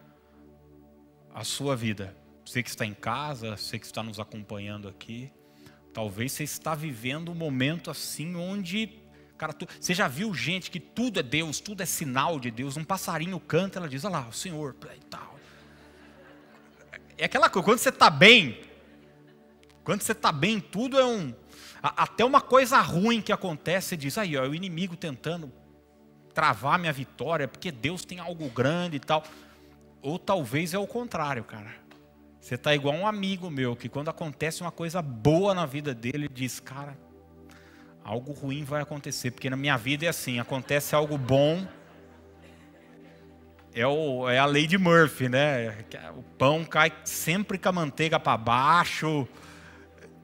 [1.33, 2.15] à sua vida.
[2.45, 5.31] Você que está em casa, você que está nos acompanhando aqui,
[5.93, 8.99] talvez você está vivendo um momento assim onde,
[9.37, 12.75] cara, tu, você já viu gente que tudo é Deus, tudo é sinal de Deus,
[12.75, 15.36] um passarinho canta, ela diz, olha lá, o Senhor, e tal.
[17.17, 18.61] É aquela coisa, quando você está bem,
[19.83, 21.33] quando você está bem, tudo é um,
[21.81, 25.51] até uma coisa ruim que acontece, você diz, aí, ó, é o inimigo tentando
[26.33, 29.23] travar minha vitória, porque Deus tem algo grande e tal.
[30.01, 31.73] Ou talvez é o contrário, cara.
[32.39, 36.29] Você está igual um amigo meu, que quando acontece uma coisa boa na vida dele,
[36.31, 36.97] diz, cara,
[38.03, 41.67] algo ruim vai acontecer, porque na minha vida é assim, acontece algo bom,
[43.79, 45.85] é, o, é a lei de Murphy, né?
[46.17, 49.27] O pão cai sempre com a manteiga para baixo,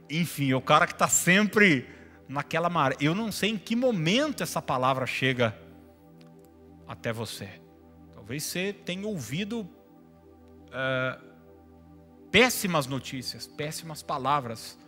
[0.10, 1.88] enfim, é o cara que está sempre
[2.28, 2.96] naquela maré.
[3.00, 5.56] Eu não sei em que momento essa palavra chega
[6.88, 7.62] até você.
[8.14, 9.70] Talvez você tenha ouvido
[10.72, 11.20] é,
[12.32, 14.80] péssimas notícias, péssimas palavras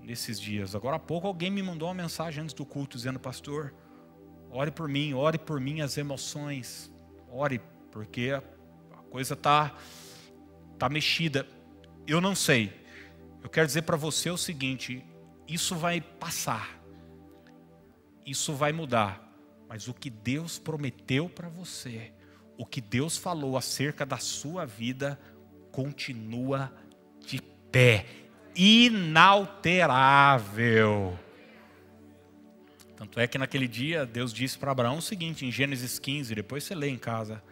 [0.00, 0.76] nesses dias.
[0.76, 3.74] Agora há pouco alguém me mandou uma mensagem antes do culto dizendo, pastor,
[4.50, 6.93] ore por mim, ore por minhas emoções,
[7.34, 8.30] ore, porque
[8.92, 9.76] a coisa está
[10.78, 11.46] tá mexida.
[12.06, 12.72] Eu não sei,
[13.42, 15.04] eu quero dizer para você o seguinte:
[15.48, 16.80] isso vai passar,
[18.24, 19.20] isso vai mudar,
[19.68, 22.12] mas o que Deus prometeu para você,
[22.56, 25.18] o que Deus falou acerca da sua vida,
[25.72, 26.72] continua
[27.26, 27.42] de
[27.72, 28.06] pé,
[28.54, 31.18] inalterável.
[32.96, 36.64] Tanto é que naquele dia Deus disse para Abraão o seguinte, em Gênesis 15, depois
[36.64, 37.42] você lê em casa,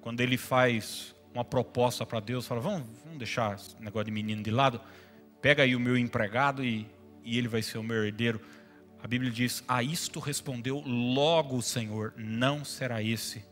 [0.00, 4.42] quando ele faz uma proposta para Deus, fala: vamos, vamos deixar esse negócio de menino
[4.42, 4.80] de lado
[5.44, 6.90] pega aí o meu empregado e,
[7.22, 8.40] e ele vai ser o meu herdeiro.
[9.02, 13.44] A Bíblia diz: A isto respondeu logo o Senhor: Não será esse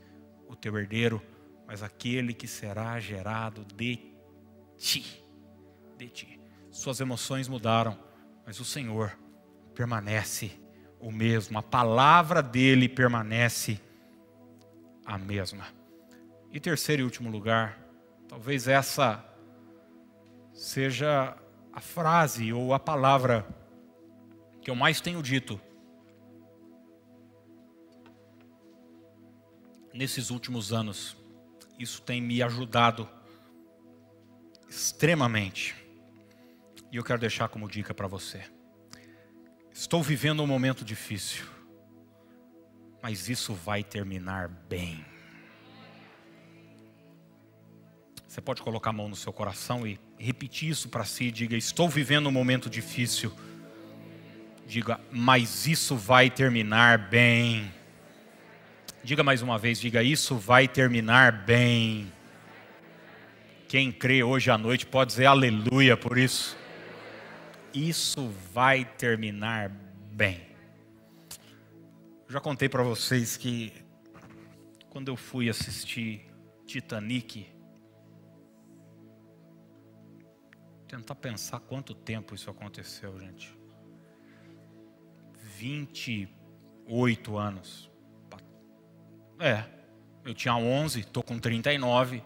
[0.48, 1.20] o teu herdeiro,
[1.66, 3.98] mas aquele que será gerado de
[4.78, 5.22] ti.
[5.98, 6.40] De ti.
[6.70, 7.98] Suas emoções mudaram,
[8.46, 9.14] mas o Senhor
[9.74, 10.50] permanece
[11.02, 11.58] o mesmo.
[11.58, 13.78] A palavra dele permanece
[15.04, 15.66] a mesma.
[16.52, 17.78] E terceiro e último lugar,
[18.28, 19.22] talvez essa
[20.54, 21.36] seja
[21.72, 23.44] a frase ou a palavra
[24.62, 25.60] que eu mais tenho dito
[29.92, 31.16] nesses últimos anos.
[31.78, 33.08] Isso tem me ajudado
[34.68, 35.74] extremamente.
[36.92, 38.44] E eu quero deixar como dica para você.
[39.74, 41.44] Estou vivendo um momento difícil,
[43.02, 45.04] mas isso vai terminar bem.
[48.28, 51.30] Você pode colocar a mão no seu coração e repetir isso para si.
[51.30, 53.32] Diga: Estou vivendo um momento difícil.
[54.66, 57.70] Diga, mas isso vai terminar bem.
[59.02, 62.12] Diga mais uma vez: Diga, isso vai terminar bem.
[63.68, 66.56] Quem crê hoje à noite pode dizer aleluia por isso.
[67.74, 69.70] Isso vai terminar
[70.12, 70.46] bem.
[72.28, 73.72] já contei para vocês que
[74.90, 76.30] quando eu fui assistir
[76.66, 77.46] Titanic,
[80.87, 83.58] tentar pensar quanto tempo isso aconteceu, gente.
[85.56, 87.90] 28 anos.
[89.38, 89.64] É,
[90.22, 92.22] eu tinha 11, estou com 39.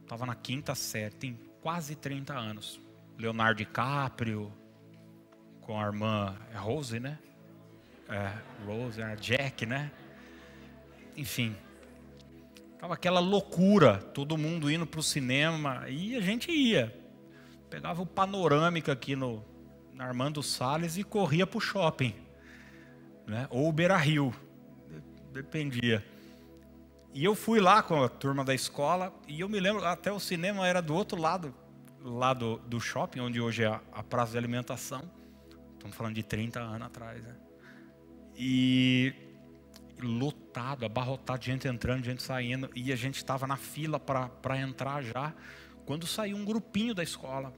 [0.00, 2.80] Estava na quinta série, tem quase 30 anos.
[3.18, 4.52] Leonardo DiCaprio,
[5.60, 7.18] com a irmã é Rose, né?
[8.08, 8.32] É,
[8.66, 9.90] Rose, a Jack, né?
[11.16, 11.54] Enfim,
[12.78, 17.02] tava aquela loucura, todo mundo indo para o cinema e a gente ia
[17.72, 19.42] pegava o panorâmica aqui no,
[19.94, 22.14] na Armando Salles e corria para o shopping,
[23.26, 23.46] né?
[23.48, 24.34] ou Beira Rio,
[25.32, 26.04] dependia.
[27.14, 30.20] E eu fui lá com a turma da escola e eu me lembro, até o
[30.20, 31.54] cinema era do outro lado,
[32.04, 35.02] lá do, do shopping, onde hoje é a, a praça de alimentação.
[35.74, 37.24] Estamos falando de 30 anos atrás.
[37.24, 37.34] Né?
[38.36, 39.14] E
[40.00, 42.70] lotado, abarrotado, gente entrando, gente saindo.
[42.74, 45.34] E a gente estava na fila para entrar já.
[45.84, 47.52] Quando saiu um grupinho da escola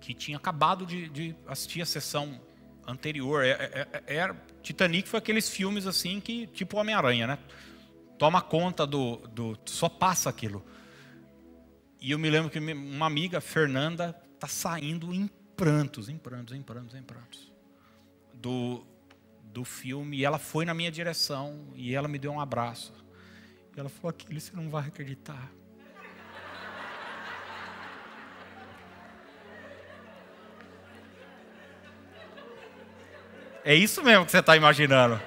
[0.00, 2.40] que tinha acabado de, de assistir a sessão
[2.86, 3.44] anterior.
[3.44, 3.50] É,
[4.06, 7.38] é, é, Titanic foi aqueles filmes assim que, tipo Homem-Aranha, né?
[8.16, 9.56] Toma conta do, do.
[9.66, 10.64] Só passa aquilo.
[12.00, 16.62] E eu me lembro que uma amiga, Fernanda, tá saindo em prantos, em prantos, em
[16.62, 17.52] prantos, em prantos.
[18.32, 18.86] Do,
[19.42, 22.92] do filme, e ela foi na minha direção, e ela me deu um abraço.
[23.76, 25.50] E ela falou, aquilo você não vai acreditar.
[33.64, 35.20] É isso mesmo que você está imaginando.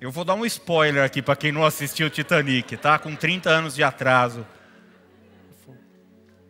[0.00, 3.00] Eu vou dar um spoiler aqui para quem não assistiu Titanic, tá?
[3.00, 4.46] Com 30 anos de atraso.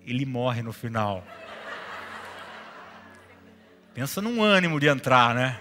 [0.05, 1.25] Ele morre no final.
[3.95, 5.59] Pensa num ânimo de entrar, né?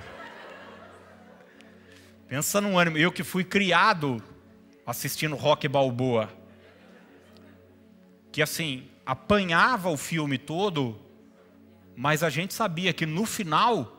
[2.27, 2.97] Pensa num ânimo.
[2.97, 4.21] Eu que fui criado
[4.85, 6.29] assistindo Rock Balboa.
[8.33, 10.99] Que assim, apanhava o filme todo,
[11.95, 13.96] mas a gente sabia que no final.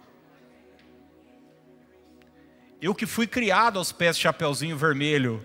[2.81, 5.45] Eu que fui criado aos pés de Chapeuzinho Vermelho.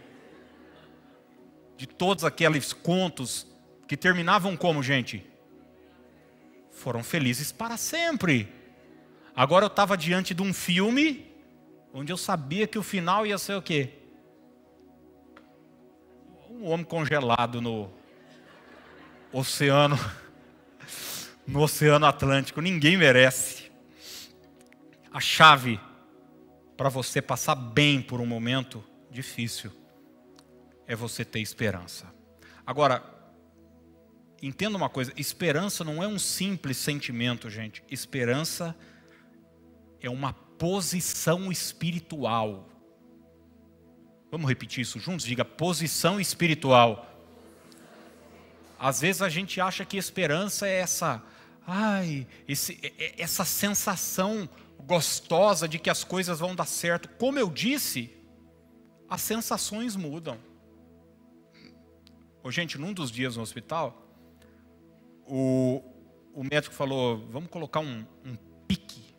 [1.75, 3.47] De todos aqueles contos
[3.87, 5.25] que terminavam como, gente?
[6.71, 8.47] Foram felizes para sempre.
[9.35, 11.31] Agora eu estava diante de um filme
[11.91, 13.93] onde eu sabia que o final ia ser o quê?
[16.49, 17.91] Um homem congelado no
[19.31, 19.97] oceano,
[21.47, 22.61] no oceano Atlântico.
[22.61, 23.71] Ninguém merece.
[25.11, 25.79] A chave
[26.75, 29.71] para você passar bem por um momento difícil
[30.87, 32.13] é você ter esperança.
[32.65, 33.03] Agora,
[34.41, 37.83] entenda uma coisa: esperança não é um simples sentimento, gente.
[37.89, 38.75] Esperança
[40.01, 42.69] é uma posição espiritual.
[44.31, 45.25] Vamos repetir isso juntos?
[45.25, 47.09] Diga posição espiritual.
[48.79, 51.23] Às vezes a gente acha que esperança é essa,
[51.65, 54.49] ai, esse, é, é, essa sensação
[54.85, 57.09] gostosa de que as coisas vão dar certo.
[57.17, 58.15] Como eu disse,
[59.09, 60.37] as sensações mudam.
[62.43, 64.03] Ô, gente, num dos dias no hospital,
[65.25, 65.81] o,
[66.33, 68.35] o médico falou: vamos colocar um, um
[68.67, 69.15] pique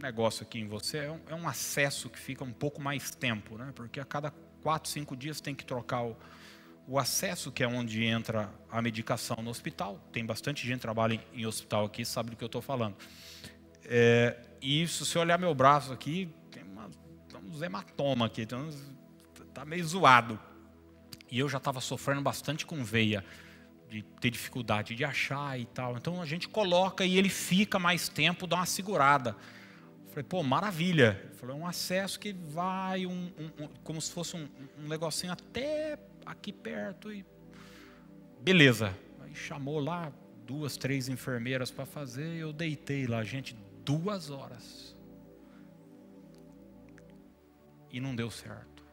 [0.00, 3.56] negócio aqui em você, é um, é um, acesso que fica um pouco mais tempo,
[3.56, 3.72] né?
[3.74, 4.30] porque a cada
[4.62, 6.16] quatro, cinco dias tem que trocar o,
[6.86, 10.00] o acesso, que é onde entra a medicação no hospital.
[10.12, 12.96] Tem bastante gente que trabalha em, em hospital aqui, sabe do que eu estou falando.
[13.84, 16.90] É, e se olhar meu braço aqui, tem uma,
[17.44, 18.58] uns hematomas aqui, está
[19.52, 20.38] tá meio zoado.
[21.30, 23.24] E eu já estava sofrendo bastante com veia,
[23.88, 25.96] de ter dificuldade de achar e tal.
[25.96, 29.36] Então a gente coloca e ele fica mais tempo, dá uma segurada.
[30.08, 31.30] Falei, pô, maravilha.
[31.34, 35.32] Falou, é um acesso que vai, um, um, um, como se fosse um, um negocinho
[35.32, 37.12] até aqui perto.
[37.12, 37.24] E...
[38.40, 38.96] Beleza.
[39.22, 40.10] Aí chamou lá
[40.46, 42.36] duas, três enfermeiras para fazer.
[42.36, 43.54] Eu deitei lá, gente,
[43.86, 44.96] duas horas.
[47.92, 48.84] E não deu certo.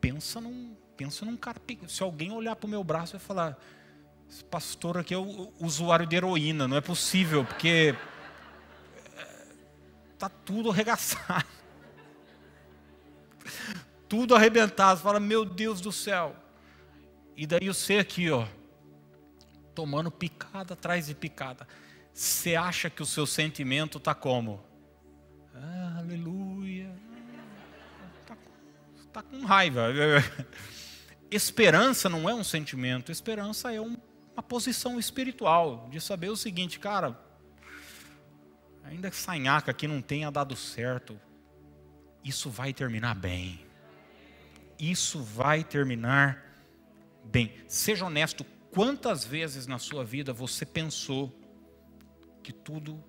[0.00, 1.60] Pensa num, pensa num cara.
[1.86, 3.58] Se alguém olhar para o meu braço e falar,
[4.28, 7.94] esse pastor aqui é o usuário de heroína, não é possível, porque
[10.18, 11.46] tá tudo arregaçado.
[14.08, 14.98] tudo arrebentado.
[14.98, 16.34] Você fala, meu Deus do céu.
[17.36, 18.46] E daí você aqui, ó,
[19.74, 21.68] tomando picada atrás de picada.
[22.18, 24.60] Você acha que o seu sentimento está como?
[25.54, 26.92] Ah, aleluia.
[28.18, 28.36] Está
[29.12, 29.86] tá com raiva.
[31.30, 33.96] Esperança não é um sentimento, esperança é um,
[34.32, 37.16] uma posição espiritual de saber o seguinte, cara,
[38.82, 41.20] ainda que Sanhaca aqui não tenha dado certo,
[42.24, 43.64] isso vai terminar bem.
[44.76, 46.44] Isso vai terminar
[47.22, 47.54] bem.
[47.68, 51.37] Seja honesto, quantas vezes na sua vida você pensou
[52.42, 53.02] que tudo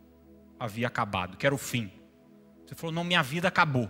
[0.59, 1.91] havia acabado, que era o fim?
[2.65, 3.89] Você falou, não, minha vida acabou.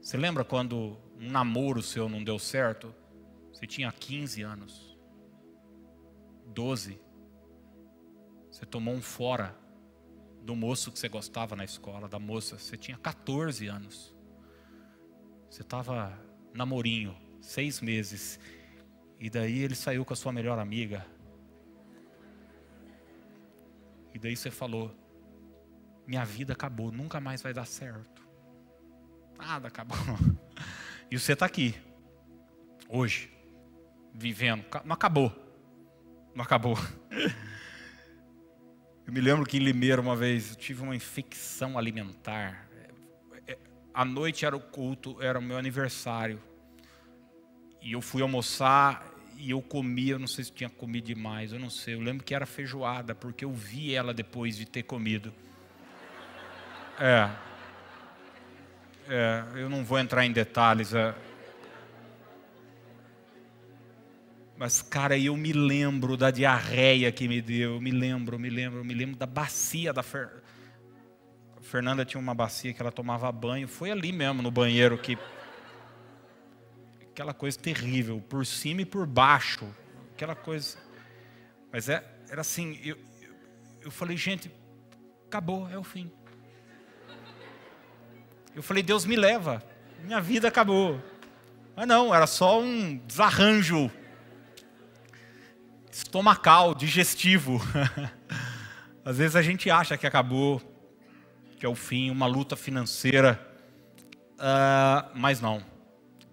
[0.00, 2.94] Você lembra quando um namoro seu não deu certo?
[3.52, 4.98] Você tinha 15 anos,
[6.46, 7.00] 12.
[8.50, 9.56] Você tomou um fora
[10.42, 12.58] do moço que você gostava na escola, da moça.
[12.58, 14.14] Você tinha 14 anos.
[15.50, 16.16] Você estava
[16.54, 18.38] namorinho, seis meses.
[19.18, 21.06] E daí ele saiu com a sua melhor amiga.
[24.16, 24.90] E daí você falou:
[26.06, 28.26] Minha vida acabou, nunca mais vai dar certo.
[29.38, 29.98] Nada acabou.
[31.08, 31.72] E você está aqui,
[32.88, 33.32] hoje,
[34.12, 34.64] vivendo.
[34.84, 35.32] Não acabou.
[36.34, 36.76] Não acabou.
[39.06, 42.68] Eu me lembro que em Limeira, uma vez, eu tive uma infecção alimentar.
[43.94, 46.42] A noite era o culto, era o meu aniversário.
[47.80, 51.58] E eu fui almoçar e eu comi, eu não sei se tinha comido demais, eu
[51.58, 51.94] não sei.
[51.94, 55.32] Eu lembro que era feijoada, porque eu vi ela depois de ter comido.
[56.98, 57.30] É.
[59.08, 60.94] É, eu não vou entrar em detalhes.
[60.94, 61.14] É.
[64.56, 67.74] Mas, cara, eu me lembro da diarreia que me deu.
[67.74, 70.42] Eu me lembro, me lembro, me lembro da bacia da Fer...
[71.60, 73.68] Fernanda tinha uma bacia que ela tomava banho.
[73.68, 75.18] Foi ali mesmo, no banheiro, que.
[77.16, 79.66] Aquela coisa terrível, por cima e por baixo.
[80.12, 80.76] Aquela coisa.
[81.72, 82.94] Mas é, era assim, eu,
[83.80, 84.52] eu falei, gente,
[85.26, 86.12] acabou, é o fim.
[88.54, 89.64] Eu falei, Deus me leva,
[90.04, 91.02] minha vida acabou.
[91.74, 93.90] Mas não, era só um desarranjo
[95.90, 97.58] estomacal, digestivo.
[99.02, 100.60] Às vezes a gente acha que acabou,
[101.58, 103.40] que é o fim, uma luta financeira,
[104.34, 105.75] uh, mas não.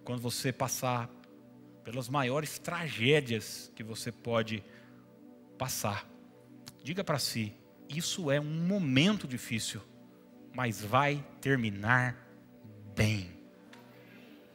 [0.04, 1.08] Quando você passar
[1.82, 4.62] pelas maiores tragédias que você pode
[5.56, 6.06] passar,
[6.82, 7.54] diga para si:
[7.88, 9.80] isso é um momento difícil,
[10.54, 12.16] mas vai terminar
[12.94, 13.30] bem.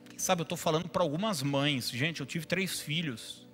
[0.10, 3.48] Quem sabe eu estou falando para algumas mães, gente, eu tive três filhos.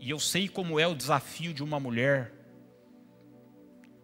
[0.00, 2.32] E eu sei como é o desafio de uma mulher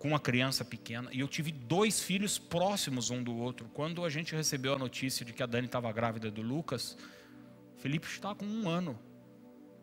[0.05, 1.09] com uma criança pequena.
[1.15, 3.71] E eu tive dois filhos próximos um do outro.
[3.73, 6.95] Quando a gente recebeu a notícia de que a Dani estava grávida do Lucas,
[7.79, 8.99] Felipe está com um ano.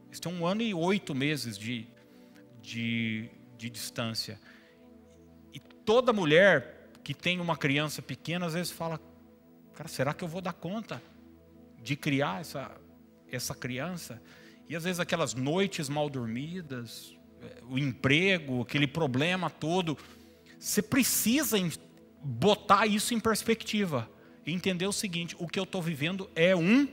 [0.06, 1.88] Eles têm um ano e oito meses de,
[2.62, 4.40] de, de distância.
[5.52, 9.02] E toda mulher que tem uma criança pequena, às vezes fala:
[9.74, 11.02] Cara, será que eu vou dar conta
[11.82, 12.70] de criar essa,
[13.28, 14.22] essa criança?
[14.70, 17.12] E às vezes aquelas noites mal dormidas,
[17.70, 19.98] o emprego, aquele problema todo,
[20.60, 21.58] você precisa
[22.24, 24.10] botar isso em perspectiva.
[24.46, 26.88] Entender o seguinte: o que eu estou vivendo é um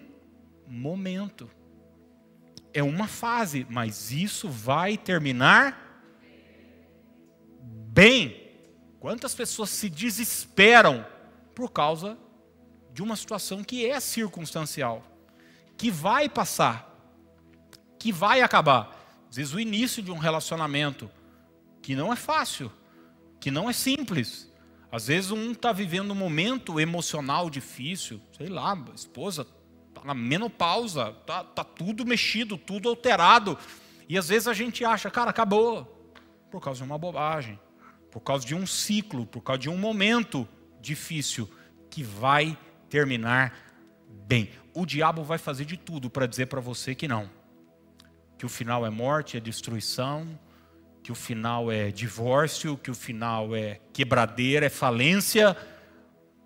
[0.67, 1.51] momento,
[2.73, 6.03] é uma fase, mas isso vai terminar
[7.63, 8.49] bem.
[9.01, 11.07] Quantas pessoas se desesperam
[11.55, 12.19] por causa
[12.93, 15.03] de uma situação que é circunstancial,
[15.77, 16.89] que vai passar
[17.99, 18.98] que vai acabar.
[19.29, 21.11] Às vezes o início de um relacionamento
[21.83, 22.73] que não é fácil,
[23.39, 24.51] que não é simples.
[24.91, 29.47] Às vezes um está vivendo um momento emocional difícil, sei lá, a esposa
[29.89, 33.59] está na menopausa, está tá tudo mexido, tudo alterado.
[34.09, 36.13] E às vezes a gente acha, cara, acabou,
[36.51, 37.61] por causa de uma bobagem,
[38.11, 40.49] por causa de um ciclo, por causa de um momento
[40.81, 41.51] difícil
[41.91, 42.57] que vai
[42.89, 43.55] terminar
[44.27, 44.51] bem.
[44.73, 47.38] O diabo vai fazer de tudo para dizer para você que não
[48.39, 50.39] que o final é morte, é destruição,
[51.03, 55.57] que o final é divórcio, que o final é quebradeira, é falência,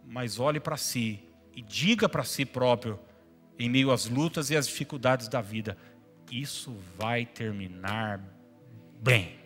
[0.06, 1.22] mas olhe para si
[1.54, 2.98] e diga para si próprio,
[3.58, 5.76] em meio às lutas e às dificuldades da vida,
[6.30, 8.18] isso vai terminar
[9.02, 9.38] bem.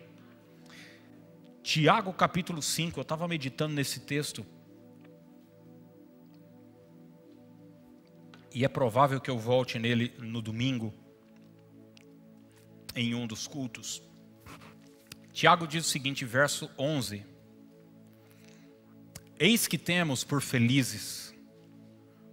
[1.61, 4.45] Tiago capítulo 5, eu estava meditando nesse texto.
[8.53, 10.93] E é provável que eu volte nele no domingo
[12.97, 14.01] em um dos cultos.
[15.31, 17.23] Tiago diz o seguinte, verso 11:
[19.39, 21.33] Eis que temos por felizes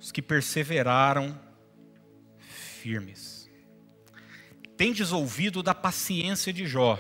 [0.01, 1.39] os que perseveraram
[2.39, 3.49] firmes.
[4.77, 6.99] Tendes ouvido da paciência de Jó.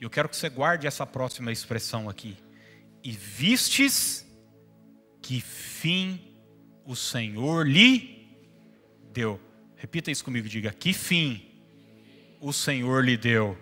[0.00, 2.36] E eu quero que você guarde essa próxima expressão aqui.
[3.02, 4.24] E vistes
[5.20, 6.36] que fim
[6.84, 8.28] o Senhor lhe
[9.12, 9.40] deu.
[9.76, 11.49] Repita isso comigo, diga: que fim
[12.40, 13.56] o Senhor lhe deu.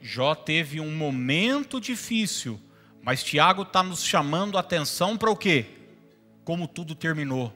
[0.00, 2.60] Jó teve um momento difícil,
[3.02, 5.66] mas Tiago está nos chamando a atenção para o quê?
[6.44, 7.52] Como tudo terminou.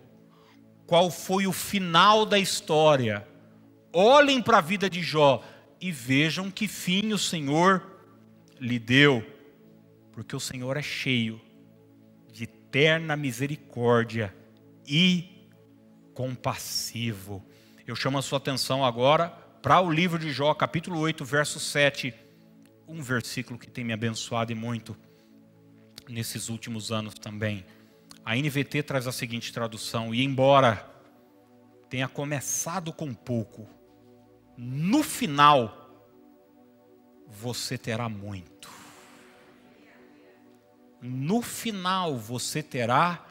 [0.87, 3.27] Qual foi o final da história?
[3.93, 5.45] Olhem para a vida de Jó
[5.81, 7.83] e vejam que fim o Senhor
[8.59, 9.25] lhe deu,
[10.13, 11.41] porque o Senhor é cheio
[12.33, 14.35] de eterna misericórdia
[14.87, 15.47] e
[16.15, 17.45] compassivo.
[17.87, 22.15] Eu chamo a sua atenção agora para o livro de Jó, capítulo 8, verso 7,
[22.87, 24.97] um versículo que tem me abençoado e muito
[26.09, 27.67] nesses últimos anos também.
[28.25, 30.89] A NVT traz a seguinte tradução: E embora
[31.91, 33.69] tenha começado com pouco,
[34.57, 36.07] no final
[37.27, 38.71] você terá muito.
[41.03, 43.27] No final você terá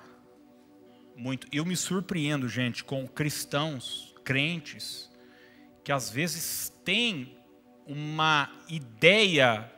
[1.15, 1.47] muito.
[1.51, 5.09] Eu me surpreendo, gente, com cristãos, crentes,
[5.88, 7.38] que às vezes tem
[7.86, 9.72] uma ideia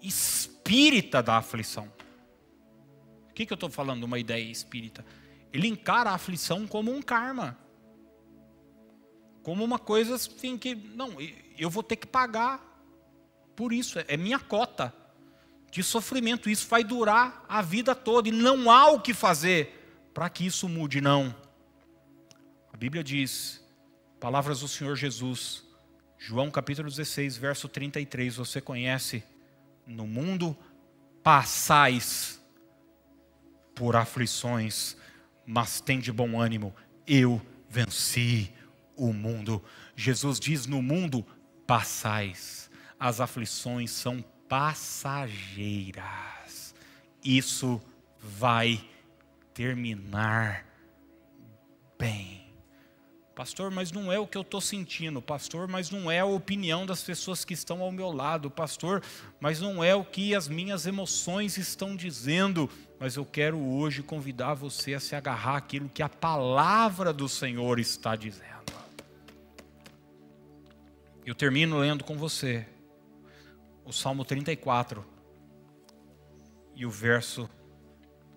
[0.00, 1.92] espírita da aflição.
[3.28, 5.04] O que, que eu estou falando, uma ideia espírita?
[5.52, 7.58] Ele encara a aflição como um karma,
[9.42, 11.18] como uma coisa assim que, não,
[11.58, 12.82] eu vou ter que pagar
[13.54, 14.90] por isso, é minha cota
[15.70, 20.30] de sofrimento, isso vai durar a vida toda e não há o que fazer para
[20.30, 21.36] que isso mude, não.
[22.72, 23.59] A Bíblia diz
[24.20, 25.64] Palavras do Senhor Jesus:
[26.18, 29.24] João capítulo 16, verso 33, você conhece?
[29.86, 30.54] No mundo
[31.22, 32.38] passais
[33.74, 34.94] por aflições,
[35.46, 36.74] mas tem de bom ânimo,
[37.06, 38.52] eu venci
[38.94, 39.64] o mundo.
[39.96, 41.24] Jesus diz: no mundo
[41.66, 46.74] passais, as aflições são passageiras.
[47.24, 47.80] Isso
[48.20, 48.86] vai
[49.54, 50.66] terminar
[51.98, 52.39] bem.
[53.40, 55.22] Pastor, mas não é o que eu estou sentindo.
[55.22, 58.50] Pastor, mas não é a opinião das pessoas que estão ao meu lado.
[58.50, 59.02] Pastor,
[59.40, 62.68] mas não é o que as minhas emoções estão dizendo.
[62.98, 67.78] Mas eu quero hoje convidar você a se agarrar aquilo que a palavra do Senhor
[67.78, 68.74] está dizendo.
[71.24, 72.66] Eu termino lendo com você
[73.86, 75.02] o Salmo 34
[76.76, 77.48] e o verso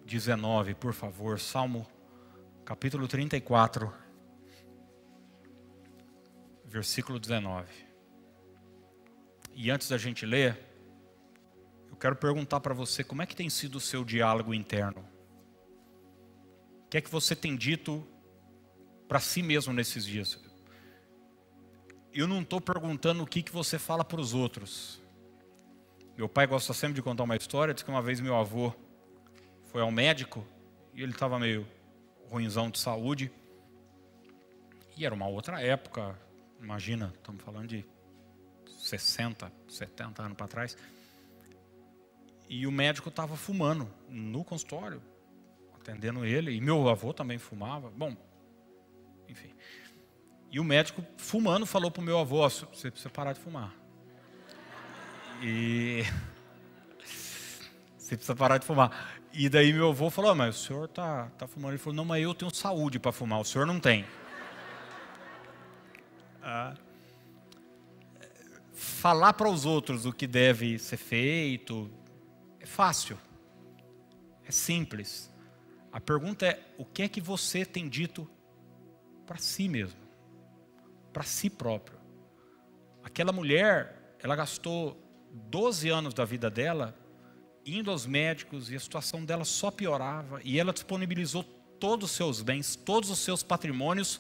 [0.06, 1.42] 19, por favor.
[1.42, 1.86] Salmo
[2.64, 4.03] capítulo 34,
[6.74, 7.68] versículo 19.
[9.54, 10.58] E antes da gente ler,
[11.88, 15.08] eu quero perguntar para você como é que tem sido o seu diálogo interno.
[16.86, 18.04] O que é que você tem dito
[19.08, 20.40] para si mesmo nesses dias?
[22.12, 25.00] Eu não estou perguntando o que, que você fala para os outros.
[26.18, 27.72] Meu pai gosta sempre de contar uma história.
[27.72, 28.74] Diz que uma vez meu avô
[29.66, 30.44] foi ao médico
[30.92, 31.68] e ele estava meio
[32.30, 33.32] ruimzão de saúde.
[34.98, 36.20] E era uma outra época,
[36.64, 37.86] imagina, estamos falando de
[38.80, 40.78] 60, 70 anos para trás.
[42.50, 45.02] E o médico estava fumando no consultório,
[45.76, 46.52] atendendo ele.
[46.52, 47.90] E meu avô também fumava.
[47.90, 48.16] Bom,
[49.28, 49.54] enfim.
[50.52, 53.74] E o médico, fumando, falou para o meu avô: você precisa parar de fumar.
[55.42, 56.04] E.
[57.98, 59.18] Você precisa parar de fumar.
[59.32, 61.72] E daí meu avô falou: ah, Mas o senhor está tá fumando?
[61.72, 64.06] Ele falou: Não, mas eu tenho saúde para fumar, o senhor não tem.
[66.46, 66.76] Ah,
[68.74, 71.90] falar para os outros o que deve ser feito
[72.60, 73.18] é fácil,
[74.46, 75.32] é simples.
[75.90, 78.30] A pergunta é: o que é que você tem dito
[79.26, 80.00] para si mesmo,
[81.14, 81.98] para si próprio?
[83.02, 86.94] Aquela mulher, ela gastou 12 anos da vida dela
[87.66, 91.44] indo aos médicos e a situação dela só piorava e ela disponibilizou
[91.80, 94.20] todos os seus bens, todos os seus patrimônios,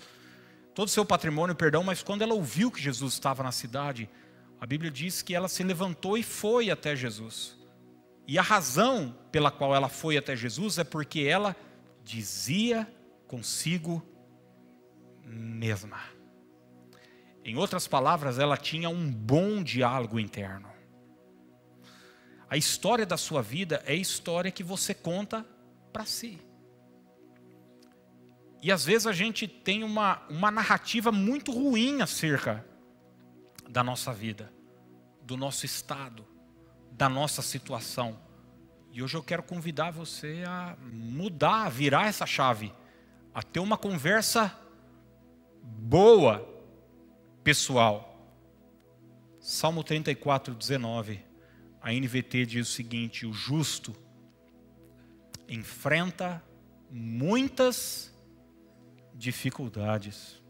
[0.73, 4.09] todo o seu patrimônio, perdão, mas quando ela ouviu que Jesus estava na cidade,
[4.59, 7.57] a Bíblia diz que ela se levantou e foi até Jesus.
[8.27, 11.55] E a razão pela qual ela foi até Jesus é porque ela
[12.03, 12.87] dizia
[13.27, 14.01] consigo
[15.25, 15.99] mesma.
[17.43, 20.71] Em outras palavras, ela tinha um bom diálogo interno.
[22.49, 25.45] A história da sua vida é a história que você conta
[25.91, 26.39] para si.
[28.63, 32.65] E às vezes a gente tem uma, uma narrativa muito ruim acerca
[33.69, 34.53] da nossa vida,
[35.21, 36.25] do nosso estado,
[36.89, 38.17] da nossa situação.
[38.89, 42.73] E hoje eu quero convidar você a mudar, a virar essa chave,
[43.33, 44.57] a ter uma conversa
[45.61, 46.47] boa,
[47.43, 48.31] pessoal.
[49.41, 51.19] Salmo 34, 19
[51.81, 53.93] a NVT diz o seguinte: o justo
[55.49, 56.41] enfrenta
[56.89, 58.12] muitas
[59.13, 60.41] dificuldades,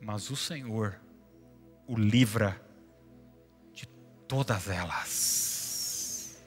[0.00, 1.00] mas o Senhor
[1.86, 2.60] o livra
[3.72, 3.86] de
[4.26, 6.44] todas elas.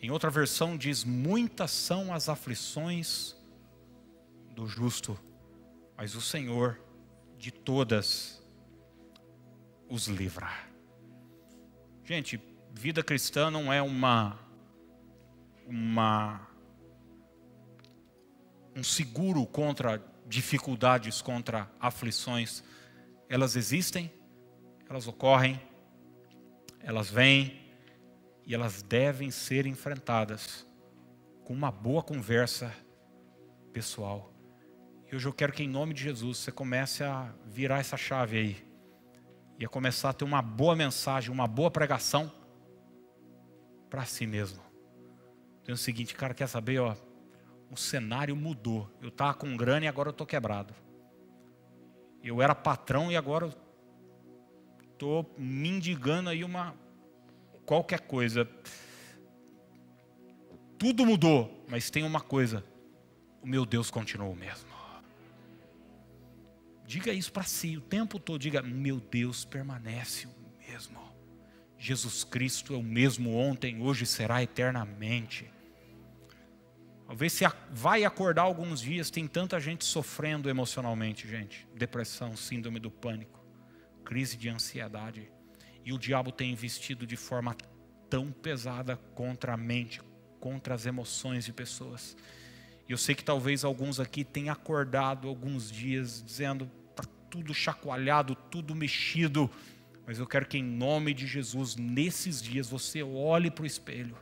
[0.00, 3.36] Em outra versão diz: muitas são as aflições
[4.54, 5.18] do justo,
[5.96, 6.80] mas o Senhor
[7.36, 8.42] de todas
[9.88, 10.50] os livra.
[12.04, 12.40] Gente,
[12.72, 14.38] vida cristã não é uma
[15.66, 16.48] uma
[18.78, 22.62] um seguro contra dificuldades, contra aflições.
[23.28, 24.12] Elas existem,
[24.88, 25.60] elas ocorrem,
[26.80, 27.60] elas vêm
[28.46, 30.66] e elas devem ser enfrentadas
[31.44, 32.72] com uma boa conversa
[33.72, 34.32] pessoal.
[35.10, 38.38] E hoje eu quero que em nome de Jesus você comece a virar essa chave
[38.38, 38.68] aí
[39.58, 42.30] e a começar a ter uma boa mensagem, uma boa pregação
[43.90, 44.62] para si mesmo.
[45.64, 46.94] Tem o seguinte, cara, quer saber, ó,
[47.70, 48.90] o cenário mudou.
[49.00, 50.74] Eu estava com grana e agora eu estou quebrado.
[52.22, 53.54] Eu era patrão e agora
[54.92, 56.74] estou mendigando aí uma
[57.64, 58.48] qualquer coisa.
[60.78, 62.64] Tudo mudou, mas tem uma coisa:
[63.42, 64.68] o meu Deus continuou o mesmo.
[66.86, 68.40] Diga isso para si o tempo todo.
[68.40, 70.98] Diga: meu Deus permanece o mesmo.
[71.78, 75.48] Jesus Cristo é o mesmo ontem, hoje será eternamente.
[77.08, 81.66] Talvez você vai acordar alguns dias, tem tanta gente sofrendo emocionalmente, gente.
[81.74, 83.42] Depressão, síndrome do pânico,
[84.04, 85.32] crise de ansiedade.
[85.82, 87.56] E o diabo tem investido de forma
[88.10, 90.02] tão pesada contra a mente,
[90.38, 92.14] contra as emoções de pessoas.
[92.86, 98.34] E eu sei que talvez alguns aqui tenham acordado alguns dias dizendo: está tudo chacoalhado,
[98.34, 99.50] tudo mexido.
[100.06, 104.14] Mas eu quero que, em nome de Jesus, nesses dias, você olhe para o espelho,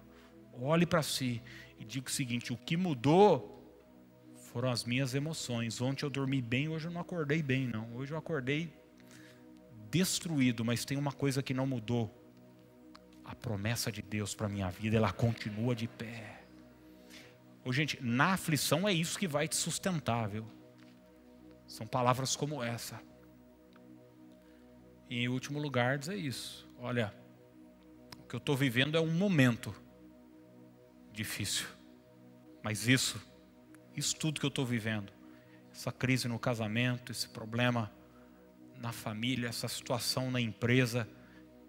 [0.61, 1.42] olhe para si
[1.78, 3.57] e diga o seguinte: o que mudou
[4.57, 5.80] foram as minhas emoções.
[5.80, 7.94] Ontem eu dormi bem, hoje eu não acordei bem, não.
[7.94, 8.72] Hoje eu acordei
[9.90, 12.11] destruído, mas tem uma coisa que não mudou.
[13.24, 16.42] A promessa de Deus para a minha vida, ela continua de pé.
[17.64, 20.46] Ô, gente, na aflição é isso que vai te sustentar, viu?
[21.66, 23.00] São palavras como essa.
[25.11, 26.66] E em último lugar, dizer isso.
[26.78, 27.12] Olha,
[28.20, 29.74] o que eu estou vivendo é um momento
[31.17, 31.67] difícil.
[32.62, 33.21] Mas isso
[33.97, 35.11] isso tudo que eu estou vivendo,
[35.73, 37.91] essa crise no casamento, esse problema
[38.79, 41.09] na família, essa situação na empresa,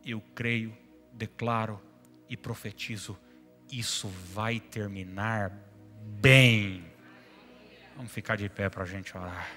[0.06, 0.78] eu creio,
[1.14, 1.82] declaro
[2.30, 3.18] e profetizo,
[3.72, 5.52] isso vai terminar
[6.20, 6.84] bem.
[7.96, 9.50] Vamos ficar de pé para a gente orar.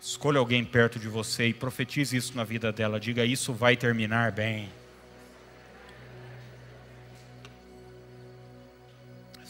[0.00, 3.00] Escolha alguém perto de você e profetize isso na vida dela.
[3.00, 4.68] Diga: Isso vai terminar bem.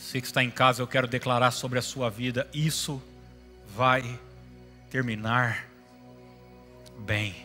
[0.09, 3.03] Você que está em casa, eu quero declarar sobre a sua vida: isso
[3.77, 4.19] vai
[4.89, 5.67] terminar
[7.01, 7.37] bem.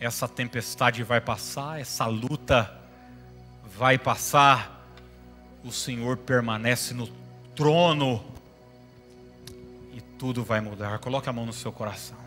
[0.00, 2.74] Essa tempestade vai passar, essa luta
[3.76, 4.82] vai passar.
[5.62, 7.06] O Senhor permanece no
[7.54, 8.24] trono
[9.92, 10.98] e tudo vai mudar.
[11.00, 12.23] Coloque a mão no seu coração.